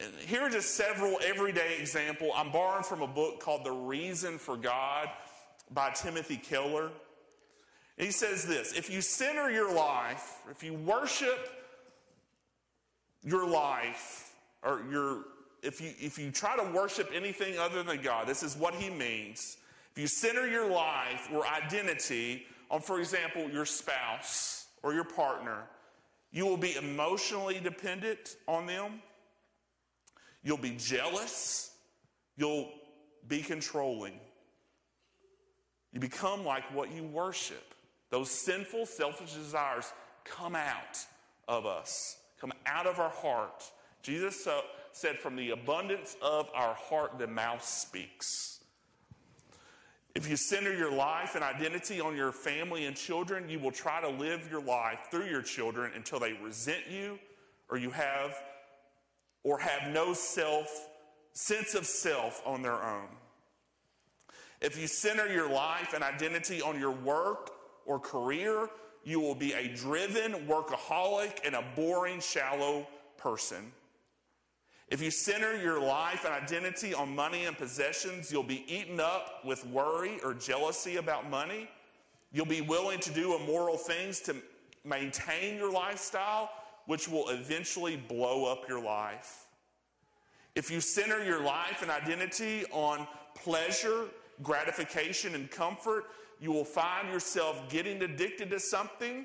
And 0.00 0.10
here 0.26 0.40
are 0.40 0.48
just 0.48 0.74
several 0.74 1.18
everyday 1.22 1.76
example. 1.78 2.30
I'm 2.34 2.50
borrowing 2.50 2.82
from 2.82 3.02
a 3.02 3.06
book 3.06 3.40
called 3.40 3.62
The 3.62 3.72
Reason 3.72 4.38
for 4.38 4.56
God 4.56 5.10
by 5.70 5.90
Timothy 5.90 6.38
Keller. 6.38 6.90
He 7.98 8.10
says 8.10 8.46
this 8.46 8.72
if 8.72 8.88
you 8.88 9.02
center 9.02 9.50
your 9.50 9.74
life, 9.74 10.38
if 10.50 10.62
you 10.62 10.72
worship 10.72 11.50
your 13.22 13.46
life 13.46 14.32
or 14.62 14.82
your 14.90 15.24
if 15.62 15.80
you 15.80 15.92
if 15.98 16.18
you 16.18 16.30
try 16.30 16.56
to 16.56 16.72
worship 16.72 17.10
anything 17.14 17.58
other 17.58 17.82
than 17.82 18.00
God, 18.02 18.26
this 18.26 18.42
is 18.42 18.56
what 18.56 18.74
he 18.74 18.90
means. 18.90 19.56
If 19.92 20.00
you 20.00 20.06
center 20.06 20.46
your 20.46 20.70
life 20.70 21.28
or 21.32 21.46
identity 21.46 22.46
on, 22.70 22.80
for 22.80 22.98
example, 22.98 23.48
your 23.50 23.66
spouse 23.66 24.66
or 24.82 24.94
your 24.94 25.04
partner, 25.04 25.64
you 26.30 26.46
will 26.46 26.56
be 26.56 26.74
emotionally 26.76 27.60
dependent 27.60 28.36
on 28.48 28.66
them. 28.66 29.02
You'll 30.42 30.56
be 30.56 30.76
jealous. 30.78 31.72
You'll 32.36 32.70
be 33.28 33.42
controlling. 33.42 34.14
You 35.92 36.00
become 36.00 36.44
like 36.44 36.64
what 36.74 36.90
you 36.90 37.04
worship. 37.04 37.74
Those 38.10 38.30
sinful, 38.30 38.86
selfish 38.86 39.34
desires 39.34 39.92
come 40.24 40.56
out 40.56 40.98
of 41.46 41.66
us 41.66 42.16
come 42.42 42.52
out 42.66 42.88
of 42.88 42.98
our 42.98 43.08
heart. 43.08 43.62
Jesus 44.02 44.42
said, 44.92 45.18
From 45.18 45.36
the 45.36 45.50
abundance 45.50 46.16
of 46.22 46.48
our 46.54 46.74
heart, 46.74 47.18
the 47.18 47.26
mouth 47.26 47.64
speaks. 47.64 48.60
If 50.14 50.28
you 50.28 50.36
center 50.36 50.74
your 50.74 50.92
life 50.92 51.34
and 51.34 51.42
identity 51.42 52.00
on 52.00 52.16
your 52.16 52.32
family 52.32 52.84
and 52.84 52.94
children, 52.94 53.48
you 53.48 53.58
will 53.58 53.72
try 53.72 54.00
to 54.00 54.08
live 54.08 54.46
your 54.50 54.62
life 54.62 54.98
through 55.10 55.26
your 55.26 55.40
children 55.40 55.92
until 55.94 56.18
they 56.18 56.34
resent 56.34 56.82
you 56.90 57.18
or 57.70 57.78
you 57.78 57.90
have 57.90 58.36
or 59.42 59.58
have 59.58 59.92
no 59.92 60.12
self 60.12 60.88
sense 61.32 61.74
of 61.74 61.86
self 61.86 62.42
on 62.44 62.60
their 62.62 62.82
own. 62.82 63.08
If 64.60 64.78
you 64.78 64.86
center 64.86 65.32
your 65.32 65.50
life 65.50 65.94
and 65.94 66.04
identity 66.04 66.60
on 66.60 66.78
your 66.78 66.92
work 66.92 67.50
or 67.86 67.98
career, 67.98 68.68
you 69.04 69.18
will 69.18 69.34
be 69.34 69.54
a 69.54 69.68
driven 69.74 70.46
workaholic 70.46 71.38
and 71.44 71.54
a 71.54 71.64
boring, 71.74 72.20
shallow 72.20 72.86
person. 73.16 73.72
If 74.92 75.00
you 75.00 75.10
center 75.10 75.56
your 75.56 75.80
life 75.80 76.26
and 76.26 76.34
identity 76.34 76.92
on 76.92 77.16
money 77.16 77.46
and 77.46 77.56
possessions, 77.56 78.30
you'll 78.30 78.42
be 78.42 78.62
eaten 78.68 79.00
up 79.00 79.42
with 79.42 79.64
worry 79.68 80.20
or 80.22 80.34
jealousy 80.34 80.96
about 80.96 81.30
money. 81.30 81.66
You'll 82.30 82.44
be 82.44 82.60
willing 82.60 83.00
to 83.00 83.10
do 83.10 83.34
immoral 83.34 83.78
things 83.78 84.20
to 84.20 84.36
maintain 84.84 85.56
your 85.56 85.72
lifestyle, 85.72 86.50
which 86.84 87.08
will 87.08 87.30
eventually 87.30 87.96
blow 87.96 88.44
up 88.44 88.68
your 88.68 88.82
life. 88.84 89.46
If 90.54 90.70
you 90.70 90.82
center 90.82 91.24
your 91.24 91.42
life 91.42 91.80
and 91.80 91.90
identity 91.90 92.66
on 92.70 93.08
pleasure, 93.34 94.08
gratification, 94.42 95.34
and 95.34 95.50
comfort, 95.50 96.04
you 96.38 96.52
will 96.52 96.66
find 96.66 97.08
yourself 97.08 97.66
getting 97.70 98.02
addicted 98.02 98.50
to 98.50 98.60
something 98.60 99.24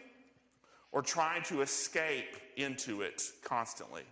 or 0.93 1.01
trying 1.01 1.43
to 1.43 1.60
escape 1.60 2.38
into 2.56 3.01
it 3.01 3.21
constantly. 3.43 4.03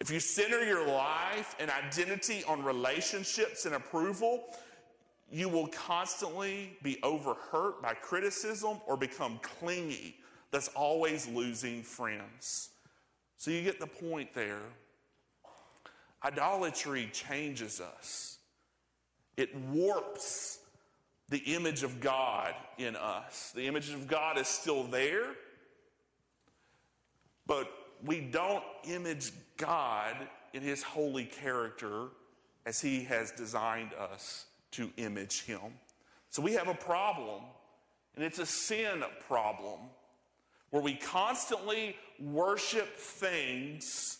If 0.00 0.10
you 0.10 0.18
center 0.18 0.64
your 0.64 0.86
life 0.86 1.54
and 1.60 1.70
identity 1.70 2.42
on 2.44 2.64
relationships 2.64 3.66
and 3.66 3.74
approval, 3.74 4.44
you 5.30 5.48
will 5.48 5.68
constantly 5.68 6.76
be 6.82 6.96
overhurt 7.02 7.82
by 7.82 7.94
criticism 7.94 8.80
or 8.86 8.96
become 8.96 9.38
clingy, 9.42 10.16
that's 10.50 10.68
always 10.68 11.28
losing 11.28 11.82
friends. 11.82 12.70
So 13.36 13.50
you 13.50 13.62
get 13.62 13.78
the 13.78 13.86
point 13.86 14.34
there. 14.34 14.62
Idolatry 16.24 17.08
changes 17.12 17.80
us, 17.80 18.38
it 19.36 19.54
warps 19.56 20.58
the 21.28 21.38
image 21.38 21.84
of 21.84 22.00
God 22.00 22.54
in 22.76 22.96
us. 22.96 23.52
The 23.54 23.66
image 23.66 23.90
of 23.90 24.08
God 24.08 24.36
is 24.36 24.48
still 24.48 24.82
there, 24.82 25.26
but 27.46 27.70
we 28.04 28.20
don't 28.20 28.64
image 28.84 29.32
God 29.56 30.16
in 30.52 30.62
his 30.62 30.82
holy 30.82 31.24
character 31.24 32.08
as 32.66 32.80
he 32.80 33.04
has 33.04 33.30
designed 33.32 33.92
us 33.94 34.46
to 34.72 34.90
image 34.96 35.42
him. 35.42 35.60
So 36.30 36.42
we 36.42 36.52
have 36.52 36.68
a 36.68 36.74
problem, 36.74 37.42
and 38.14 38.24
it's 38.24 38.38
a 38.38 38.46
sin 38.46 39.02
problem 39.26 39.80
where 40.70 40.82
we 40.82 40.94
constantly 40.94 41.96
worship 42.20 42.96
things 42.96 44.18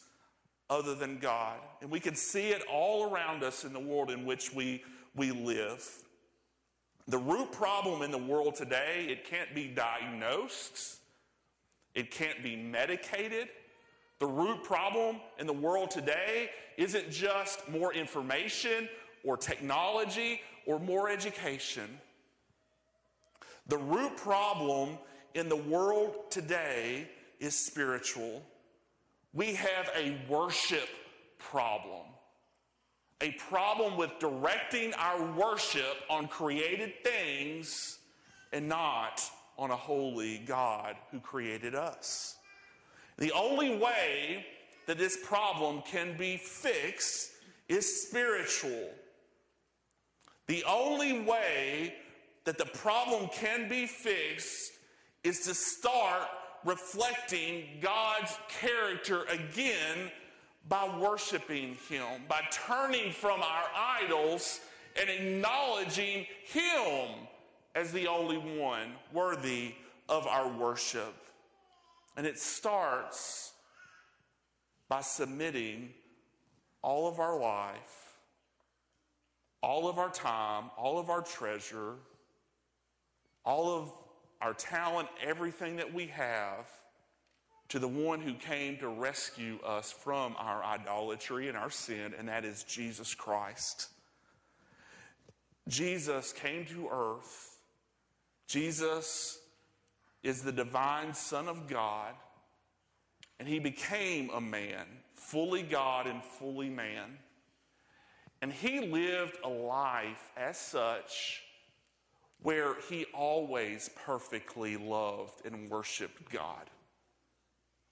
other 0.69 0.95
than 0.95 1.19
God. 1.19 1.59
And 1.81 1.91
we 1.91 2.01
can 2.01 2.15
see 2.15 2.49
it 2.49 2.63
all 2.71 3.13
around 3.13 3.43
us 3.43 3.65
in 3.65 3.73
the 3.73 3.81
world 3.81 4.11
in 4.11 4.25
which 4.25 4.53
we, 4.53 4.83
we 5.15 5.31
live. 5.31 5.89
The 7.09 7.19
root 7.19 7.51
problem 7.53 8.03
in 8.03 8.11
the 8.11 8.19
world 8.19 8.55
today, 8.55 9.07
it 9.09 9.25
can't 9.25 9.55
be 9.55 9.67
diagnosed, 9.67 10.99
it 11.95 12.11
can't 12.11 12.43
be 12.43 12.57
medicated, 12.57 13.49
the 14.21 14.27
root 14.27 14.63
problem 14.63 15.17
in 15.39 15.47
the 15.47 15.53
world 15.53 15.91
today 15.91 16.51
isn't 16.77 17.11
just 17.11 17.69
more 17.69 17.93
information 17.93 18.89
or 19.25 19.37
technology 19.37 20.43
or 20.67 20.79
more 20.79 21.09
education. 21.09 21.89
The 23.67 23.79
root 23.79 24.17
problem 24.19 24.99
in 25.35 25.49
the 25.49 25.57
world 25.57 26.31
today 26.31 27.09
is 27.39 27.57
spiritual. 27.57 28.43
We 29.33 29.55
have 29.55 29.91
a 29.97 30.19
worship 30.29 30.89
problem, 31.39 32.07
a 33.23 33.31
problem 33.33 33.97
with 33.97 34.11
directing 34.19 34.93
our 34.95 35.25
worship 35.33 35.97
on 36.11 36.29
created 36.29 36.93
things 37.03 37.99
and 38.53 38.69
not 38.69 39.23
on 39.57 39.71
a 39.71 39.77
holy 39.77 40.39
God 40.39 40.97
who 41.11 41.21
created 41.21 41.75
us. 41.75 42.37
The 43.21 43.33
only 43.33 43.77
way 43.77 44.47
that 44.87 44.99
this 44.99 45.19
problem 45.23 45.83
can 45.87 46.17
be 46.17 46.39
fixed 46.39 47.31
is 47.69 48.09
spiritual. 48.09 48.91
The 50.47 50.65
only 50.65 51.21
way 51.21 51.95
that 52.45 52.59
the 52.59 52.65
problem 52.65 53.29
can 53.29 53.69
be 53.69 53.87
fixed 53.87 54.73
is 55.23 55.41
to 55.41 55.55
start 55.55 56.29
reflecting 56.65 57.65
God's 57.81 58.37
character 58.49 59.25
again 59.25 60.11
by 60.69 60.89
worshiping 60.99 61.77
Him, 61.89 62.23
by 62.27 62.43
turning 62.51 63.13
from 63.13 63.43
our 63.43 63.65
idols 63.77 64.61
and 64.99 65.11
acknowledging 65.11 66.27
Him 66.47 67.09
as 67.75 67.93
the 67.93 68.09
only 68.09 68.39
one 68.39 68.93
worthy 69.13 69.75
of 70.09 70.27
our 70.27 70.49
worship. 70.49 71.15
And 72.21 72.27
it 72.27 72.39
starts 72.39 73.55
by 74.91 75.01
submitting 75.01 75.89
all 76.83 77.09
of 77.09 77.19
our 77.19 77.41
life, 77.41 78.19
all 79.63 79.89
of 79.89 79.99
our 79.99 80.11
time, 80.11 80.65
all 80.77 80.99
of 80.99 81.09
our 81.09 81.23
treasure, 81.23 81.95
all 83.43 83.75
of 83.75 83.91
our 84.43 84.53
talent, 84.53 85.09
everything 85.25 85.77
that 85.77 85.95
we 85.95 86.09
have 86.09 86.67
to 87.71 87.79
the 87.79 87.89
one 87.89 88.21
who 88.21 88.35
came 88.35 88.77
to 88.77 88.89
rescue 88.91 89.59
us 89.65 89.91
from 89.91 90.37
our 90.37 90.63
idolatry 90.63 91.49
and 91.49 91.57
our 91.57 91.71
sin, 91.71 92.13
and 92.19 92.29
that 92.29 92.45
is 92.45 92.65
Jesus 92.65 93.15
Christ. 93.15 93.89
Jesus 95.69 96.35
came 96.35 96.67
to 96.67 96.87
earth. 96.93 97.57
Jesus 98.47 99.40
is 100.23 100.43
the 100.43 100.53
divine 100.53 101.15
Son 101.15 101.49
of 101.49 101.67
God, 101.67 102.15
and 103.39 103.49
he 103.49 103.59
became 103.59 104.31
a 104.31 104.41
man, 104.41 104.87
fully 105.15 105.63
God 105.63 106.07
and 106.07 106.23
fully 106.23 106.69
man. 106.69 107.19
And 108.43 108.53
he 108.53 108.87
lived 108.87 109.39
a 109.45 109.49
life 109.49 110.31
as 110.37 110.59
such 110.59 111.43
where 112.43 112.75
he 112.89 113.07
always 113.15 113.91
perfectly 114.05 114.77
loved 114.77 115.45
and 115.45 115.69
worshiped 115.69 116.31
God. 116.31 116.71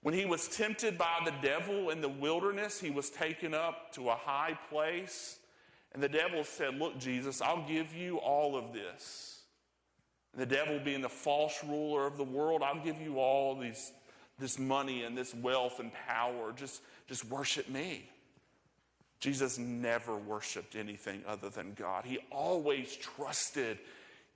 When 0.01 0.13
he 0.13 0.25
was 0.25 0.47
tempted 0.47 0.97
by 0.97 1.19
the 1.25 1.33
devil 1.41 1.89
in 1.89 2.01
the 2.01 2.09
wilderness, 2.09 2.79
he 2.79 2.89
was 2.89 3.09
taken 3.09 3.53
up 3.53 3.91
to 3.93 4.09
a 4.09 4.15
high 4.15 4.57
place. 4.69 5.37
And 5.91 6.01
the 6.01 6.09
devil 6.09 6.43
said, 6.43 6.75
Look, 6.75 6.97
Jesus, 6.99 7.41
I'll 7.41 7.67
give 7.67 7.93
you 7.93 8.17
all 8.17 8.55
of 8.55 8.73
this 8.73 9.38
the 10.39 10.45
devil 10.45 10.79
being 10.79 11.01
the 11.01 11.09
false 11.09 11.61
ruler 11.67 12.07
of 12.07 12.15
the 12.15 12.23
world, 12.23 12.63
I'll 12.63 12.81
give 12.81 13.01
you 13.01 13.19
all 13.19 13.55
these, 13.55 13.91
this 14.39 14.57
money 14.57 15.03
and 15.03 15.17
this 15.17 15.35
wealth 15.35 15.79
and 15.79 15.91
power. 16.07 16.53
Just, 16.55 16.81
just 17.07 17.25
worship 17.25 17.67
me. 17.67 18.09
Jesus 19.19 19.57
never 19.57 20.15
worshiped 20.15 20.77
anything 20.77 21.23
other 21.27 21.49
than 21.49 21.73
God. 21.73 22.05
He 22.05 22.19
always 22.31 22.95
trusted 22.95 23.79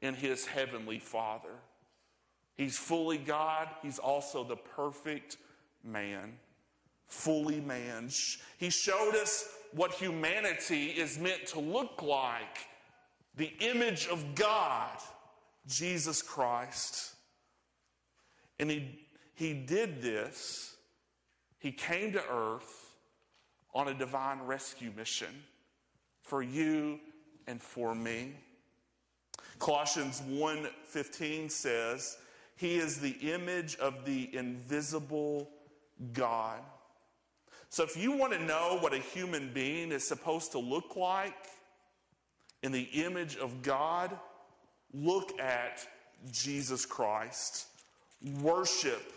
in 0.01 0.13
his 0.13 0.45
heavenly 0.45 0.99
Father. 0.99 1.55
He's 2.57 2.77
fully 2.77 3.17
God, 3.17 3.69
he's 3.81 3.97
also 3.97 4.43
the 4.43 4.57
perfect 4.57 5.37
man. 5.85 6.33
Fully 7.07 7.61
man. 7.61 8.09
He 8.57 8.69
showed 8.69 9.15
us 9.15 9.47
what 9.71 9.93
humanity 9.93 10.87
is 10.87 11.17
meant 11.17 11.47
to 11.47 11.61
look 11.61 12.01
like 12.01 12.67
the 13.37 13.53
image 13.61 14.07
of 14.07 14.35
God. 14.35 14.97
Jesus 15.67 16.21
Christ. 16.21 17.15
And 18.59 18.69
he, 18.69 18.99
he 19.35 19.53
did 19.53 20.01
this, 20.01 20.75
he 21.59 21.71
came 21.71 22.11
to 22.13 22.23
earth 22.29 22.95
on 23.73 23.87
a 23.87 23.93
divine 23.93 24.41
rescue 24.41 24.91
mission 24.95 25.43
for 26.21 26.41
you 26.41 26.99
and 27.47 27.61
for 27.61 27.95
me. 27.95 28.33
Colossians 29.59 30.21
1:15 30.21 31.49
says, 31.49 32.17
"He 32.55 32.75
is 32.75 32.99
the 32.99 33.11
image 33.31 33.75
of 33.77 34.05
the 34.05 34.35
invisible 34.35 35.49
God." 36.11 36.61
So 37.69 37.83
if 37.83 37.97
you 37.97 38.11
want 38.11 38.33
to 38.33 38.39
know 38.39 38.77
what 38.81 38.93
a 38.93 38.99
human 38.99 39.51
being 39.53 39.91
is 39.91 40.07
supposed 40.07 40.51
to 40.51 40.59
look 40.59 40.95
like 40.95 41.49
in 42.61 42.71
the 42.71 42.83
image 42.83 43.35
of 43.37 43.61
God, 43.61 44.19
Look 44.93 45.39
at 45.39 45.87
Jesus 46.31 46.85
Christ. 46.85 47.67
Worship 48.41 49.13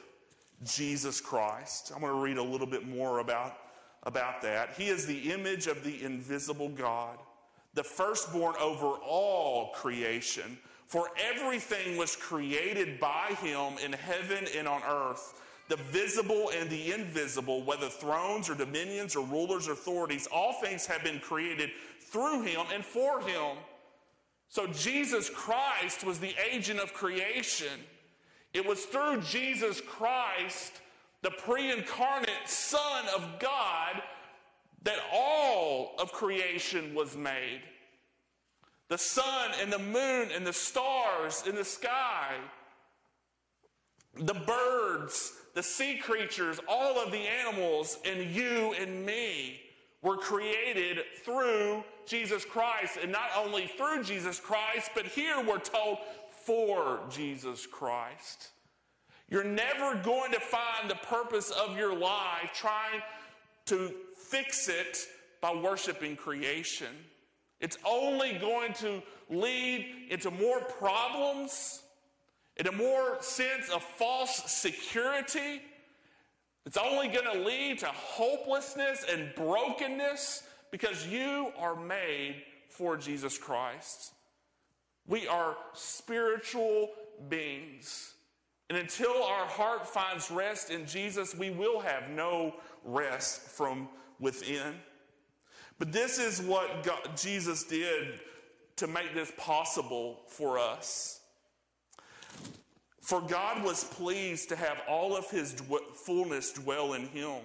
Jesus 0.64 1.20
Christ. 1.20 1.92
I'm 1.94 2.00
going 2.00 2.12
to 2.12 2.20
read 2.20 2.38
a 2.38 2.42
little 2.42 2.66
bit 2.66 2.88
more 2.88 3.18
about, 3.18 3.58
about 4.04 4.42
that. 4.42 4.70
He 4.76 4.88
is 4.88 5.06
the 5.06 5.32
image 5.32 5.66
of 5.66 5.84
the 5.84 6.02
invisible 6.02 6.70
God, 6.70 7.18
the 7.74 7.84
firstborn 7.84 8.54
over 8.60 8.86
all 8.86 9.72
creation. 9.72 10.58
For 10.86 11.10
everything 11.18 11.96
was 11.96 12.14
created 12.14 13.00
by 13.00 13.36
him 13.40 13.74
in 13.84 13.92
heaven 13.92 14.46
and 14.56 14.68
on 14.68 14.80
earth, 14.88 15.42
the 15.68 15.76
visible 15.76 16.52
and 16.56 16.70
the 16.70 16.92
invisible, 16.92 17.64
whether 17.64 17.88
thrones 17.88 18.48
or 18.48 18.54
dominions 18.54 19.16
or 19.16 19.26
rulers 19.26 19.66
or 19.66 19.72
authorities, 19.72 20.28
all 20.32 20.52
things 20.52 20.86
have 20.86 21.02
been 21.02 21.18
created 21.18 21.70
through 22.00 22.42
him 22.42 22.64
and 22.72 22.84
for 22.84 23.20
him. 23.20 23.56
So 24.48 24.66
Jesus 24.68 25.28
Christ 25.30 26.04
was 26.04 26.18
the 26.18 26.34
agent 26.50 26.80
of 26.80 26.94
creation. 26.94 27.80
It 28.52 28.64
was 28.64 28.84
through 28.84 29.22
Jesus 29.22 29.80
Christ, 29.80 30.72
the 31.22 31.30
pre 31.30 31.72
incarnate 31.72 32.46
Son 32.46 33.04
of 33.14 33.38
God, 33.38 34.02
that 34.82 34.98
all 35.12 35.94
of 35.98 36.12
creation 36.12 36.94
was 36.94 37.16
made. 37.16 37.60
The 38.88 38.98
sun 38.98 39.50
and 39.60 39.72
the 39.72 39.78
moon 39.78 40.28
and 40.34 40.46
the 40.46 40.52
stars 40.52 41.42
in 41.46 41.56
the 41.56 41.64
sky, 41.64 42.36
the 44.14 44.34
birds, 44.34 45.32
the 45.54 45.62
sea 45.62 45.98
creatures, 45.98 46.60
all 46.68 46.98
of 46.98 47.10
the 47.10 47.18
animals, 47.18 47.98
and 48.04 48.30
you 48.30 48.74
and 48.80 49.04
me 49.04 49.60
were 50.06 50.16
created 50.16 51.00
through 51.24 51.82
Jesus 52.06 52.44
Christ. 52.44 52.96
And 53.02 53.10
not 53.10 53.28
only 53.36 53.66
through 53.66 54.04
Jesus 54.04 54.38
Christ, 54.38 54.92
but 54.94 55.04
here 55.04 55.42
we're 55.44 55.58
told 55.58 55.98
for 56.44 57.00
Jesus 57.10 57.66
Christ. 57.66 58.50
You're 59.28 59.42
never 59.42 59.96
going 59.96 60.30
to 60.30 60.38
find 60.38 60.88
the 60.88 60.94
purpose 60.94 61.50
of 61.50 61.76
your 61.76 61.92
life 61.92 62.52
trying 62.54 63.02
to 63.64 63.92
fix 64.16 64.68
it 64.68 64.98
by 65.40 65.52
worshiping 65.52 66.14
creation. 66.14 66.94
It's 67.60 67.76
only 67.84 68.34
going 68.34 68.74
to 68.74 69.02
lead 69.28 69.88
into 70.08 70.30
more 70.30 70.60
problems, 70.60 71.82
in 72.58 72.68
a 72.68 72.72
more 72.72 73.16
sense 73.20 73.68
of 73.70 73.82
false 73.82 74.36
security. 74.46 75.62
It's 76.66 76.76
only 76.76 77.06
going 77.06 77.32
to 77.32 77.44
lead 77.46 77.78
to 77.78 77.86
hopelessness 77.86 79.06
and 79.10 79.32
brokenness 79.36 80.42
because 80.72 81.06
you 81.06 81.52
are 81.56 81.76
made 81.76 82.42
for 82.68 82.96
Jesus 82.96 83.38
Christ. 83.38 84.12
We 85.06 85.28
are 85.28 85.56
spiritual 85.72 86.90
beings. 87.28 88.14
And 88.68 88.76
until 88.76 89.22
our 89.22 89.46
heart 89.46 89.86
finds 89.86 90.28
rest 90.28 90.70
in 90.70 90.86
Jesus, 90.86 91.36
we 91.36 91.50
will 91.50 91.78
have 91.78 92.10
no 92.10 92.56
rest 92.84 93.42
from 93.42 93.88
within. 94.18 94.74
But 95.78 95.92
this 95.92 96.18
is 96.18 96.42
what 96.42 96.82
God, 96.82 97.16
Jesus 97.16 97.62
did 97.62 98.20
to 98.76 98.88
make 98.88 99.14
this 99.14 99.32
possible 99.36 100.22
for 100.26 100.58
us. 100.58 101.20
For 103.06 103.20
God 103.20 103.62
was 103.62 103.84
pleased 103.84 104.48
to 104.48 104.56
have 104.56 104.82
all 104.88 105.16
of 105.16 105.30
his 105.30 105.54
fullness 105.94 106.50
dwell 106.50 106.94
in 106.94 107.06
him, 107.06 107.38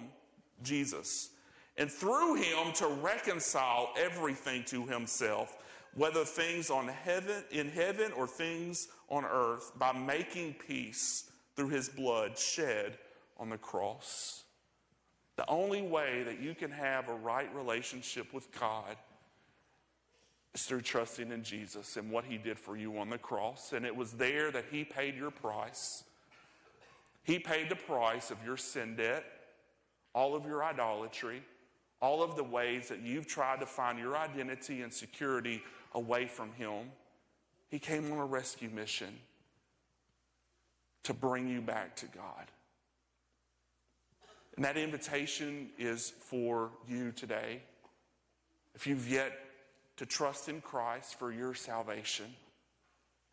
Jesus, 0.64 1.30
and 1.78 1.88
through 1.88 2.34
him 2.34 2.72
to 2.74 2.88
reconcile 2.88 3.92
everything 3.96 4.64
to 4.64 4.84
himself, 4.84 5.56
whether 5.94 6.24
things 6.24 6.68
on 6.68 6.88
heaven 6.88 7.44
in 7.52 7.68
heaven 7.68 8.10
or 8.10 8.26
things 8.26 8.88
on 9.08 9.24
earth, 9.24 9.70
by 9.78 9.92
making 9.92 10.54
peace 10.54 11.30
through 11.54 11.68
his 11.68 11.88
blood 11.88 12.36
shed 12.36 12.98
on 13.38 13.48
the 13.48 13.56
cross. 13.56 14.42
The 15.36 15.48
only 15.48 15.82
way 15.82 16.24
that 16.24 16.40
you 16.40 16.56
can 16.56 16.72
have 16.72 17.08
a 17.08 17.14
right 17.14 17.54
relationship 17.54 18.34
with 18.34 18.50
God 18.58 18.96
is 20.54 20.62
through 20.62 20.82
trusting 20.82 21.32
in 21.32 21.42
Jesus 21.42 21.96
and 21.96 22.10
what 22.10 22.24
he 22.24 22.36
did 22.36 22.58
for 22.58 22.76
you 22.76 22.98
on 22.98 23.08
the 23.08 23.18
cross. 23.18 23.72
And 23.72 23.86
it 23.86 23.94
was 23.94 24.12
there 24.12 24.50
that 24.50 24.66
he 24.70 24.84
paid 24.84 25.16
your 25.16 25.30
price. 25.30 26.04
He 27.24 27.38
paid 27.38 27.68
the 27.68 27.76
price 27.76 28.30
of 28.30 28.38
your 28.44 28.56
sin 28.56 28.96
debt, 28.96 29.24
all 30.14 30.34
of 30.34 30.44
your 30.44 30.62
idolatry, 30.62 31.42
all 32.00 32.22
of 32.22 32.36
the 32.36 32.44
ways 32.44 32.88
that 32.88 33.00
you've 33.00 33.26
tried 33.26 33.60
to 33.60 33.66
find 33.66 33.98
your 33.98 34.16
identity 34.16 34.82
and 34.82 34.92
security 34.92 35.62
away 35.94 36.26
from 36.26 36.52
him. 36.52 36.90
He 37.70 37.78
came 37.78 38.12
on 38.12 38.18
a 38.18 38.26
rescue 38.26 38.68
mission 38.68 39.16
to 41.04 41.14
bring 41.14 41.48
you 41.48 41.60
back 41.60 41.96
to 41.96 42.06
God. 42.06 42.50
And 44.56 44.64
that 44.64 44.76
invitation 44.76 45.70
is 45.78 46.12
for 46.20 46.70
you 46.86 47.12
today. 47.12 47.62
If 48.74 48.86
you've 48.86 49.08
yet 49.08 49.32
to 50.02 50.06
trust 50.06 50.48
in 50.48 50.60
Christ 50.60 51.16
for 51.16 51.30
your 51.30 51.54
salvation, 51.54 52.26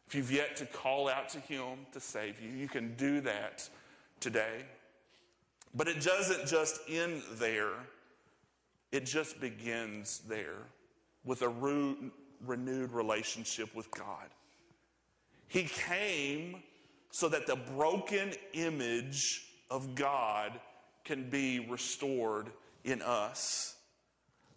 if 0.07 0.13
you've 0.13 0.31
yet 0.31 0.55
to 0.57 0.67
call 0.67 1.09
out 1.09 1.27
to 1.29 1.39
Him 1.39 1.79
to 1.93 1.99
save 1.99 2.39
you, 2.39 2.51
you 2.51 2.67
can 2.67 2.93
do 2.93 3.21
that 3.21 3.67
today. 4.19 4.65
But 5.73 5.87
it 5.87 5.99
doesn't 6.03 6.45
just 6.45 6.79
end 6.87 7.23
there, 7.33 7.73
it 8.91 9.07
just 9.07 9.41
begins 9.41 10.19
there 10.27 10.59
with 11.25 11.41
a 11.41 11.49
re- 11.49 12.11
renewed 12.45 12.91
relationship 12.91 13.73
with 13.73 13.89
God. 13.89 14.27
He 15.47 15.63
came 15.63 16.61
so 17.09 17.29
that 17.29 17.47
the 17.47 17.55
broken 17.55 18.33
image 18.53 19.47
of 19.71 19.95
God 19.95 20.59
can 21.03 21.31
be 21.31 21.61
restored 21.61 22.51
in 22.83 23.01
us. 23.01 23.75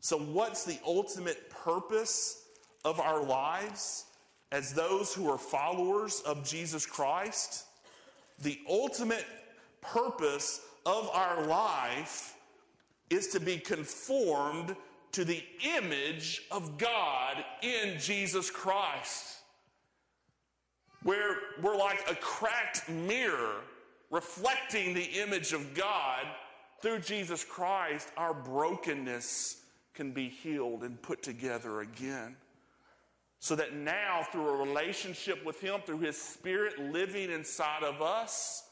So, 0.03 0.19
what's 0.19 0.65
the 0.65 0.81
ultimate 0.85 1.49
purpose 1.49 2.49
of 2.85 2.99
our 2.99 3.23
lives 3.23 4.07
as 4.51 4.75
those 4.75 5.15
who 5.15 5.31
are 5.31 5.39
followers 5.39 6.23
of 6.27 6.45
Jesus 6.45 6.85
Christ? 6.85 7.67
The 8.41 8.59
ultimate 8.69 9.25
purpose 9.81 10.61
of 10.85 11.09
our 11.15 11.47
life 11.47 12.37
is 13.11 13.29
to 13.29 13.39
be 13.39 13.59
conformed 13.59 14.75
to 15.13 15.25
the 15.25 15.45
image 15.77 16.43
of 16.51 16.79
God 16.79 17.45
in 17.63 17.97
Jesus 18.01 18.51
Christ. 18.51 19.37
Where 21.05 21.37
we're 21.63 21.77
like 21.77 22.11
a 22.11 22.17
cracked 22.17 22.89
mirror 22.89 23.61
reflecting 24.11 24.95
the 24.95 25.21
image 25.21 25.53
of 25.53 25.75
God 25.75 26.27
through 26.81 26.99
Jesus 26.99 27.45
Christ, 27.45 28.09
our 28.17 28.35
brokenness 28.35 29.62
can 29.95 30.13
be 30.13 30.29
healed 30.29 30.83
and 30.83 31.01
put 31.01 31.23
together 31.23 31.81
again. 31.81 32.37
So 33.39 33.57
that 33.57 33.75
now, 33.75 34.25
through 34.31 34.49
a 34.49 34.57
relationship 34.57 35.45
with 35.45 35.61
Him, 35.61 35.81
through 35.85 35.99
His 35.99 36.17
Spirit 36.17 36.79
living 36.79 37.31
inside 37.31 37.83
of 37.83 38.01
us, 38.01 38.63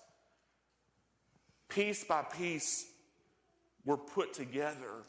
piece 1.69 2.05
by 2.05 2.23
piece, 2.23 2.87
we're 3.85 3.97
put 3.97 4.33
together 4.33 5.05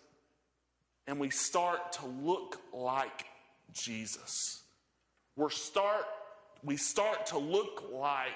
and 1.08 1.20
we 1.20 1.30
start 1.30 1.92
to 1.94 2.06
look 2.06 2.62
like 2.74 3.26
Jesus. 3.74 4.64
We're 5.36 5.50
start, 5.50 6.06
we 6.64 6.78
start 6.78 7.26
to 7.28 7.38
look 7.38 7.84
like 7.92 8.30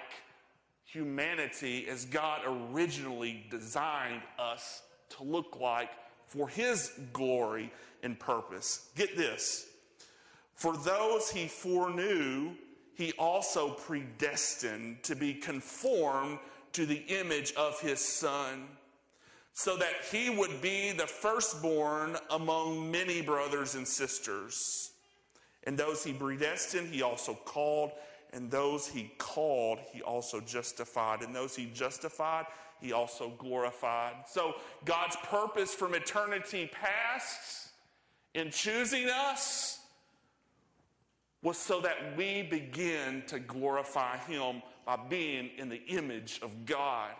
humanity 0.83 1.87
as 1.89 2.05
God 2.05 2.41
originally 2.45 3.45
designed 3.49 4.21
us 4.39 4.81
to 5.17 5.23
look 5.23 5.59
like 5.59 5.89
for 6.27 6.47
His 6.47 6.91
glory 7.13 7.71
and 8.03 8.19
purpose. 8.19 8.89
Get 8.95 9.17
this. 9.17 9.67
For 10.53 10.75
those 10.77 11.29
He 11.29 11.47
foreknew, 11.47 12.51
He 12.95 13.13
also 13.17 13.71
predestined 13.71 15.03
to 15.03 15.15
be 15.15 15.33
conformed 15.33 16.39
to 16.73 16.85
the 16.85 17.03
image 17.07 17.53
of 17.53 17.79
His 17.79 17.99
Son, 17.99 18.67
so 19.53 19.77
that 19.77 19.93
He 20.11 20.29
would 20.29 20.61
be 20.61 20.91
the 20.91 21.07
firstborn 21.07 22.17
among 22.29 22.91
many 22.91 23.21
brothers 23.21 23.75
and 23.75 23.87
sisters. 23.87 24.91
And 25.63 25.77
those 25.77 26.03
He 26.03 26.13
predestined, 26.13 26.93
He 26.93 27.01
also 27.01 27.33
called 27.33 27.91
and 28.35 28.51
those 28.51 28.85
he 28.85 29.13
called, 29.17 29.79
he 29.93 30.01
also 30.01 30.41
justified. 30.41 31.21
And 31.21 31.33
those 31.33 31.55
he 31.55 31.67
justified, 31.67 32.45
he 32.85 32.93
also 32.93 33.33
glorified. 33.39 34.13
So 34.27 34.55
God's 34.85 35.15
purpose 35.23 35.73
from 35.73 35.95
eternity 35.95 36.69
past 36.71 37.69
in 38.35 38.51
choosing 38.51 39.09
us 39.09 39.79
was 41.41 41.57
so 41.57 41.81
that 41.81 42.15
we 42.15 42.43
begin 42.43 43.23
to 43.27 43.39
glorify 43.39 44.17
him 44.17 44.61
by 44.85 44.97
being 45.09 45.49
in 45.57 45.67
the 45.69 45.83
image 45.87 46.39
of 46.43 46.65
God. 46.65 47.11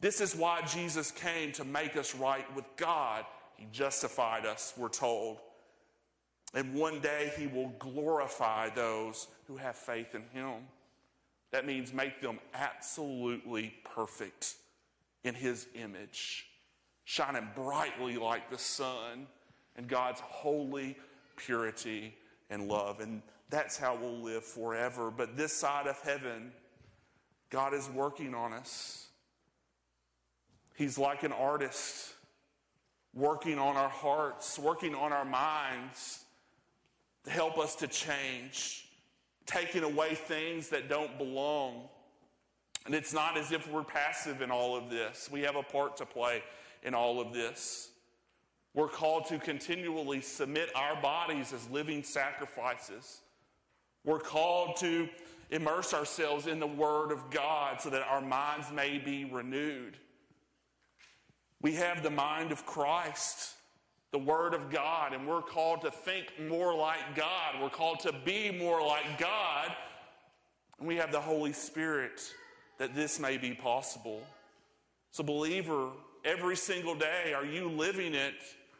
This 0.00 0.20
is 0.20 0.36
why 0.36 0.62
Jesus 0.62 1.10
came 1.10 1.50
to 1.52 1.64
make 1.64 1.96
us 1.96 2.14
right 2.14 2.46
with 2.54 2.64
God. 2.76 3.24
He 3.56 3.66
justified 3.72 4.46
us, 4.46 4.74
we're 4.76 4.88
told. 4.88 5.38
And 6.52 6.74
one 6.74 7.00
day 7.00 7.32
he 7.36 7.48
will 7.48 7.72
glorify 7.80 8.68
those 8.68 9.26
who 9.48 9.56
have 9.56 9.74
faith 9.74 10.14
in 10.14 10.22
him. 10.32 10.60
That 11.54 11.66
means 11.66 11.92
make 11.92 12.20
them 12.20 12.40
absolutely 12.52 13.76
perfect 13.84 14.56
in 15.22 15.36
his 15.36 15.68
image, 15.76 16.48
shining 17.04 17.48
brightly 17.54 18.16
like 18.16 18.50
the 18.50 18.58
sun 18.58 19.28
and 19.76 19.86
God's 19.86 20.18
holy 20.18 20.96
purity 21.36 22.16
and 22.50 22.66
love. 22.66 22.98
And 22.98 23.22
that's 23.50 23.76
how 23.76 23.94
we'll 23.94 24.18
live 24.18 24.42
forever. 24.42 25.12
But 25.12 25.36
this 25.36 25.52
side 25.52 25.86
of 25.86 25.96
heaven, 26.00 26.50
God 27.50 27.72
is 27.72 27.88
working 27.88 28.34
on 28.34 28.52
us. 28.52 29.06
He's 30.74 30.98
like 30.98 31.22
an 31.22 31.30
artist 31.30 32.14
working 33.14 33.60
on 33.60 33.76
our 33.76 33.88
hearts, 33.88 34.58
working 34.58 34.96
on 34.96 35.12
our 35.12 35.24
minds 35.24 36.24
to 37.22 37.30
help 37.30 37.58
us 37.58 37.76
to 37.76 37.86
change, 37.86 38.83
taking 39.46 39.82
away 39.82 40.14
things 40.14 40.68
that 40.70 40.88
don't 40.88 41.16
belong, 41.18 41.88
And 42.86 42.94
it's 42.94 43.14
not 43.14 43.38
as 43.38 43.50
if 43.50 43.66
we're 43.70 43.82
passive 43.82 44.42
in 44.42 44.50
all 44.50 44.76
of 44.76 44.90
this. 44.90 45.30
We 45.32 45.40
have 45.42 45.56
a 45.56 45.62
part 45.62 45.96
to 45.98 46.06
play 46.06 46.42
in 46.82 46.94
all 46.94 47.20
of 47.20 47.32
this. 47.32 47.90
We're 48.74 48.88
called 48.88 49.26
to 49.26 49.38
continually 49.38 50.20
submit 50.20 50.70
our 50.74 51.00
bodies 51.00 51.52
as 51.52 51.68
living 51.70 52.02
sacrifices. 52.02 53.20
We're 54.04 54.18
called 54.18 54.76
to 54.78 55.08
immerse 55.50 55.94
ourselves 55.94 56.46
in 56.46 56.58
the 56.58 56.66
Word 56.66 57.10
of 57.10 57.30
God 57.30 57.80
so 57.80 57.88
that 57.90 58.02
our 58.02 58.20
minds 58.20 58.70
may 58.70 58.98
be 58.98 59.24
renewed. 59.24 59.96
We 61.62 61.72
have 61.74 62.02
the 62.02 62.10
mind 62.10 62.52
of 62.52 62.66
Christ, 62.66 63.54
the 64.14 64.18
Word 64.20 64.54
of 64.54 64.70
God, 64.70 65.12
and 65.12 65.26
we're 65.26 65.42
called 65.42 65.80
to 65.80 65.90
think 65.90 66.26
more 66.48 66.72
like 66.72 67.16
God. 67.16 67.60
We're 67.60 67.68
called 67.68 67.98
to 68.00 68.14
be 68.24 68.48
more 68.48 68.80
like 68.80 69.18
God. 69.18 69.74
And 70.78 70.86
we 70.86 70.94
have 70.98 71.10
the 71.10 71.20
Holy 71.20 71.52
Spirit 71.52 72.32
that 72.78 72.94
this 72.94 73.18
may 73.18 73.38
be 73.38 73.54
possible. 73.54 74.22
So, 75.10 75.24
believer, 75.24 75.88
every 76.24 76.54
single 76.54 76.94
day, 76.94 77.34
are 77.34 77.44
you 77.44 77.68
living 77.68 78.14
it 78.14 78.34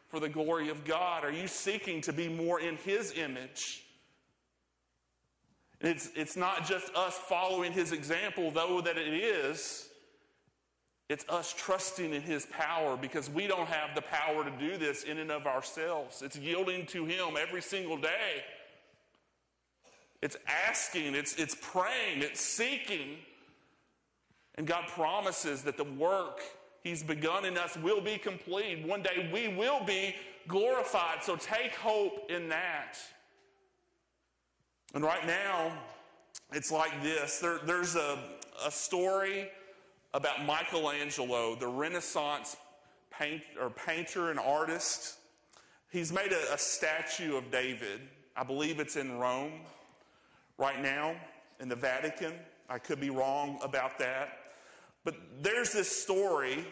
for 0.07 0.21
the 0.21 0.29
glory 0.29 0.69
of 0.69 0.85
God? 0.85 1.25
Are 1.25 1.33
you 1.33 1.49
seeking 1.49 2.01
to 2.03 2.13
be 2.13 2.29
more 2.29 2.61
in 2.61 2.77
His 2.77 3.13
image? 3.19 3.83
It's, 5.81 6.11
it's 6.15 6.37
not 6.37 6.65
just 6.65 6.95
us 6.95 7.19
following 7.19 7.73
His 7.73 7.91
example, 7.91 8.53
though 8.53 8.81
that 8.83 8.97
it 8.97 9.13
is. 9.13 9.89
It's 11.09 11.25
us 11.29 11.55
trusting 11.57 12.15
in 12.15 12.23
His 12.23 12.47
power 12.47 12.97
because 12.97 13.29
we 13.29 13.47
don't 13.47 13.69
have 13.69 13.95
the 13.95 14.03
power 14.03 14.45
to 14.45 14.51
do 14.59 14.79
this 14.79 15.05
in 15.05 15.19
and 15.19 15.31
of 15.31 15.47
ourselves. 15.47 16.23
It's 16.23 16.37
yielding 16.37 16.87
to 16.87 17.05
Him 17.05 17.37
every 17.39 17.61
single 17.63 17.97
day. 17.97 18.45
It's 20.23 20.37
asking, 20.69 21.15
it's, 21.15 21.35
it's 21.37 21.55
praying, 21.61 22.23
it's 22.23 22.41
seeking. 22.41 23.19
And 24.55 24.67
God 24.67 24.87
promises 24.89 25.63
that 25.63 25.77
the 25.77 25.85
work 25.85 26.41
He's 26.83 27.03
begun 27.03 27.47
in 27.47 27.57
us 27.57 27.77
will 27.79 28.03
be 28.03 28.19
complete. 28.19 28.87
One 28.87 29.03
day 29.03 29.31
we 29.33 29.49
will 29.49 29.83
be 29.85 30.15
glorified. 30.47 31.23
So 31.23 31.35
take 31.35 31.75
hope 31.75 32.31
in 32.31 32.51
that. 32.51 32.99
And 34.95 35.03
right 35.03 35.27
now, 35.27 35.73
it's 36.53 36.71
like 36.71 37.03
this 37.03 37.39
there, 37.39 37.59
there's 37.65 37.97
a, 37.97 38.19
a 38.65 38.71
story 38.71 39.49
about 40.15 40.47
Michelangelo, 40.47 41.57
the 41.57 41.67
Renaissance 41.67 42.57
paint, 43.11 43.43
or 43.61 43.69
painter 43.69 44.31
and 44.31 44.39
artist. 44.39 45.19
He's 45.91 46.13
made 46.13 46.33
a, 46.33 46.55
a 46.55 46.59
statue 46.59 47.37
of 47.37 47.51
David. 47.51 48.01
I 48.37 48.45
believe 48.45 48.81
it's 48.81 48.97
in 48.97 49.19
Rome 49.19 49.53
right 50.57 50.81
now 50.81 51.17
in 51.61 51.69
the 51.69 51.77
Vatican. 51.77 52.33
I 52.71 52.79
could 52.79 53.01
be 53.01 53.11
wrong 53.11 53.59
about 53.63 53.99
that. 53.99 54.39
But 55.03 55.17
there's 55.43 55.73
this 55.73 55.91
story, 55.91 56.65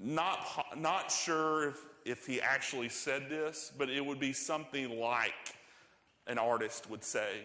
not, 0.00 0.46
not 0.76 1.10
sure 1.10 1.70
if, 1.70 1.84
if 2.04 2.26
he 2.26 2.40
actually 2.40 2.88
said 2.88 3.28
this, 3.28 3.72
but 3.76 3.90
it 3.90 4.04
would 4.04 4.20
be 4.20 4.32
something 4.32 4.98
like 4.98 5.54
an 6.28 6.38
artist 6.38 6.88
would 6.88 7.04
say. 7.04 7.42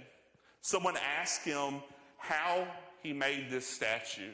Someone 0.62 0.95
asked 1.20 1.43
him 1.43 1.82
how 2.18 2.68
he 3.04 3.14
made 3.14 3.47
this 3.49 3.68
statue. 3.68 4.32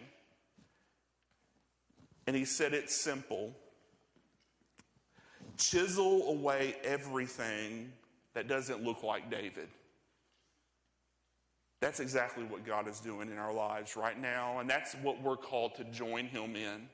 And 2.28 2.36
he 2.36 2.46
said 2.46 2.74
it's 2.74 2.96
simple 2.96 3.54
chisel 5.60 6.30
away 6.30 6.76
everything 6.84 7.92
that 8.34 8.48
doesn't 8.48 8.84
look 8.84 9.04
like 9.04 9.30
David. 9.30 9.68
That's 11.82 12.00
exactly 12.00 12.44
what 12.44 12.66
God 12.66 12.88
is 12.88 13.00
doing 13.00 13.30
in 13.30 13.38
our 13.38 13.54
lives 13.54 13.96
right 13.96 14.20
now, 14.20 14.60
and 14.60 14.70
that's 14.70 14.96
what 14.96 15.22
we're 15.22 15.38
called 15.38 15.76
to 15.76 15.84
join 15.86 16.26
Him 16.26 16.56
in. 16.56 16.88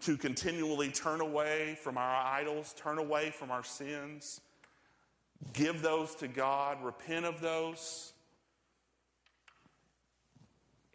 To, 0.00 0.16
continually 0.16 0.90
turn 0.90 1.20
away 1.20 1.78
from 1.80 1.96
our 1.96 2.26
idols, 2.26 2.74
turn 2.76 2.98
away 2.98 3.30
from 3.30 3.52
our 3.52 3.62
sins, 3.62 4.40
give 5.52 5.80
those 5.80 6.16
to 6.16 6.26
God, 6.26 6.82
repent 6.82 7.24
of 7.24 7.40
those. 7.40 8.13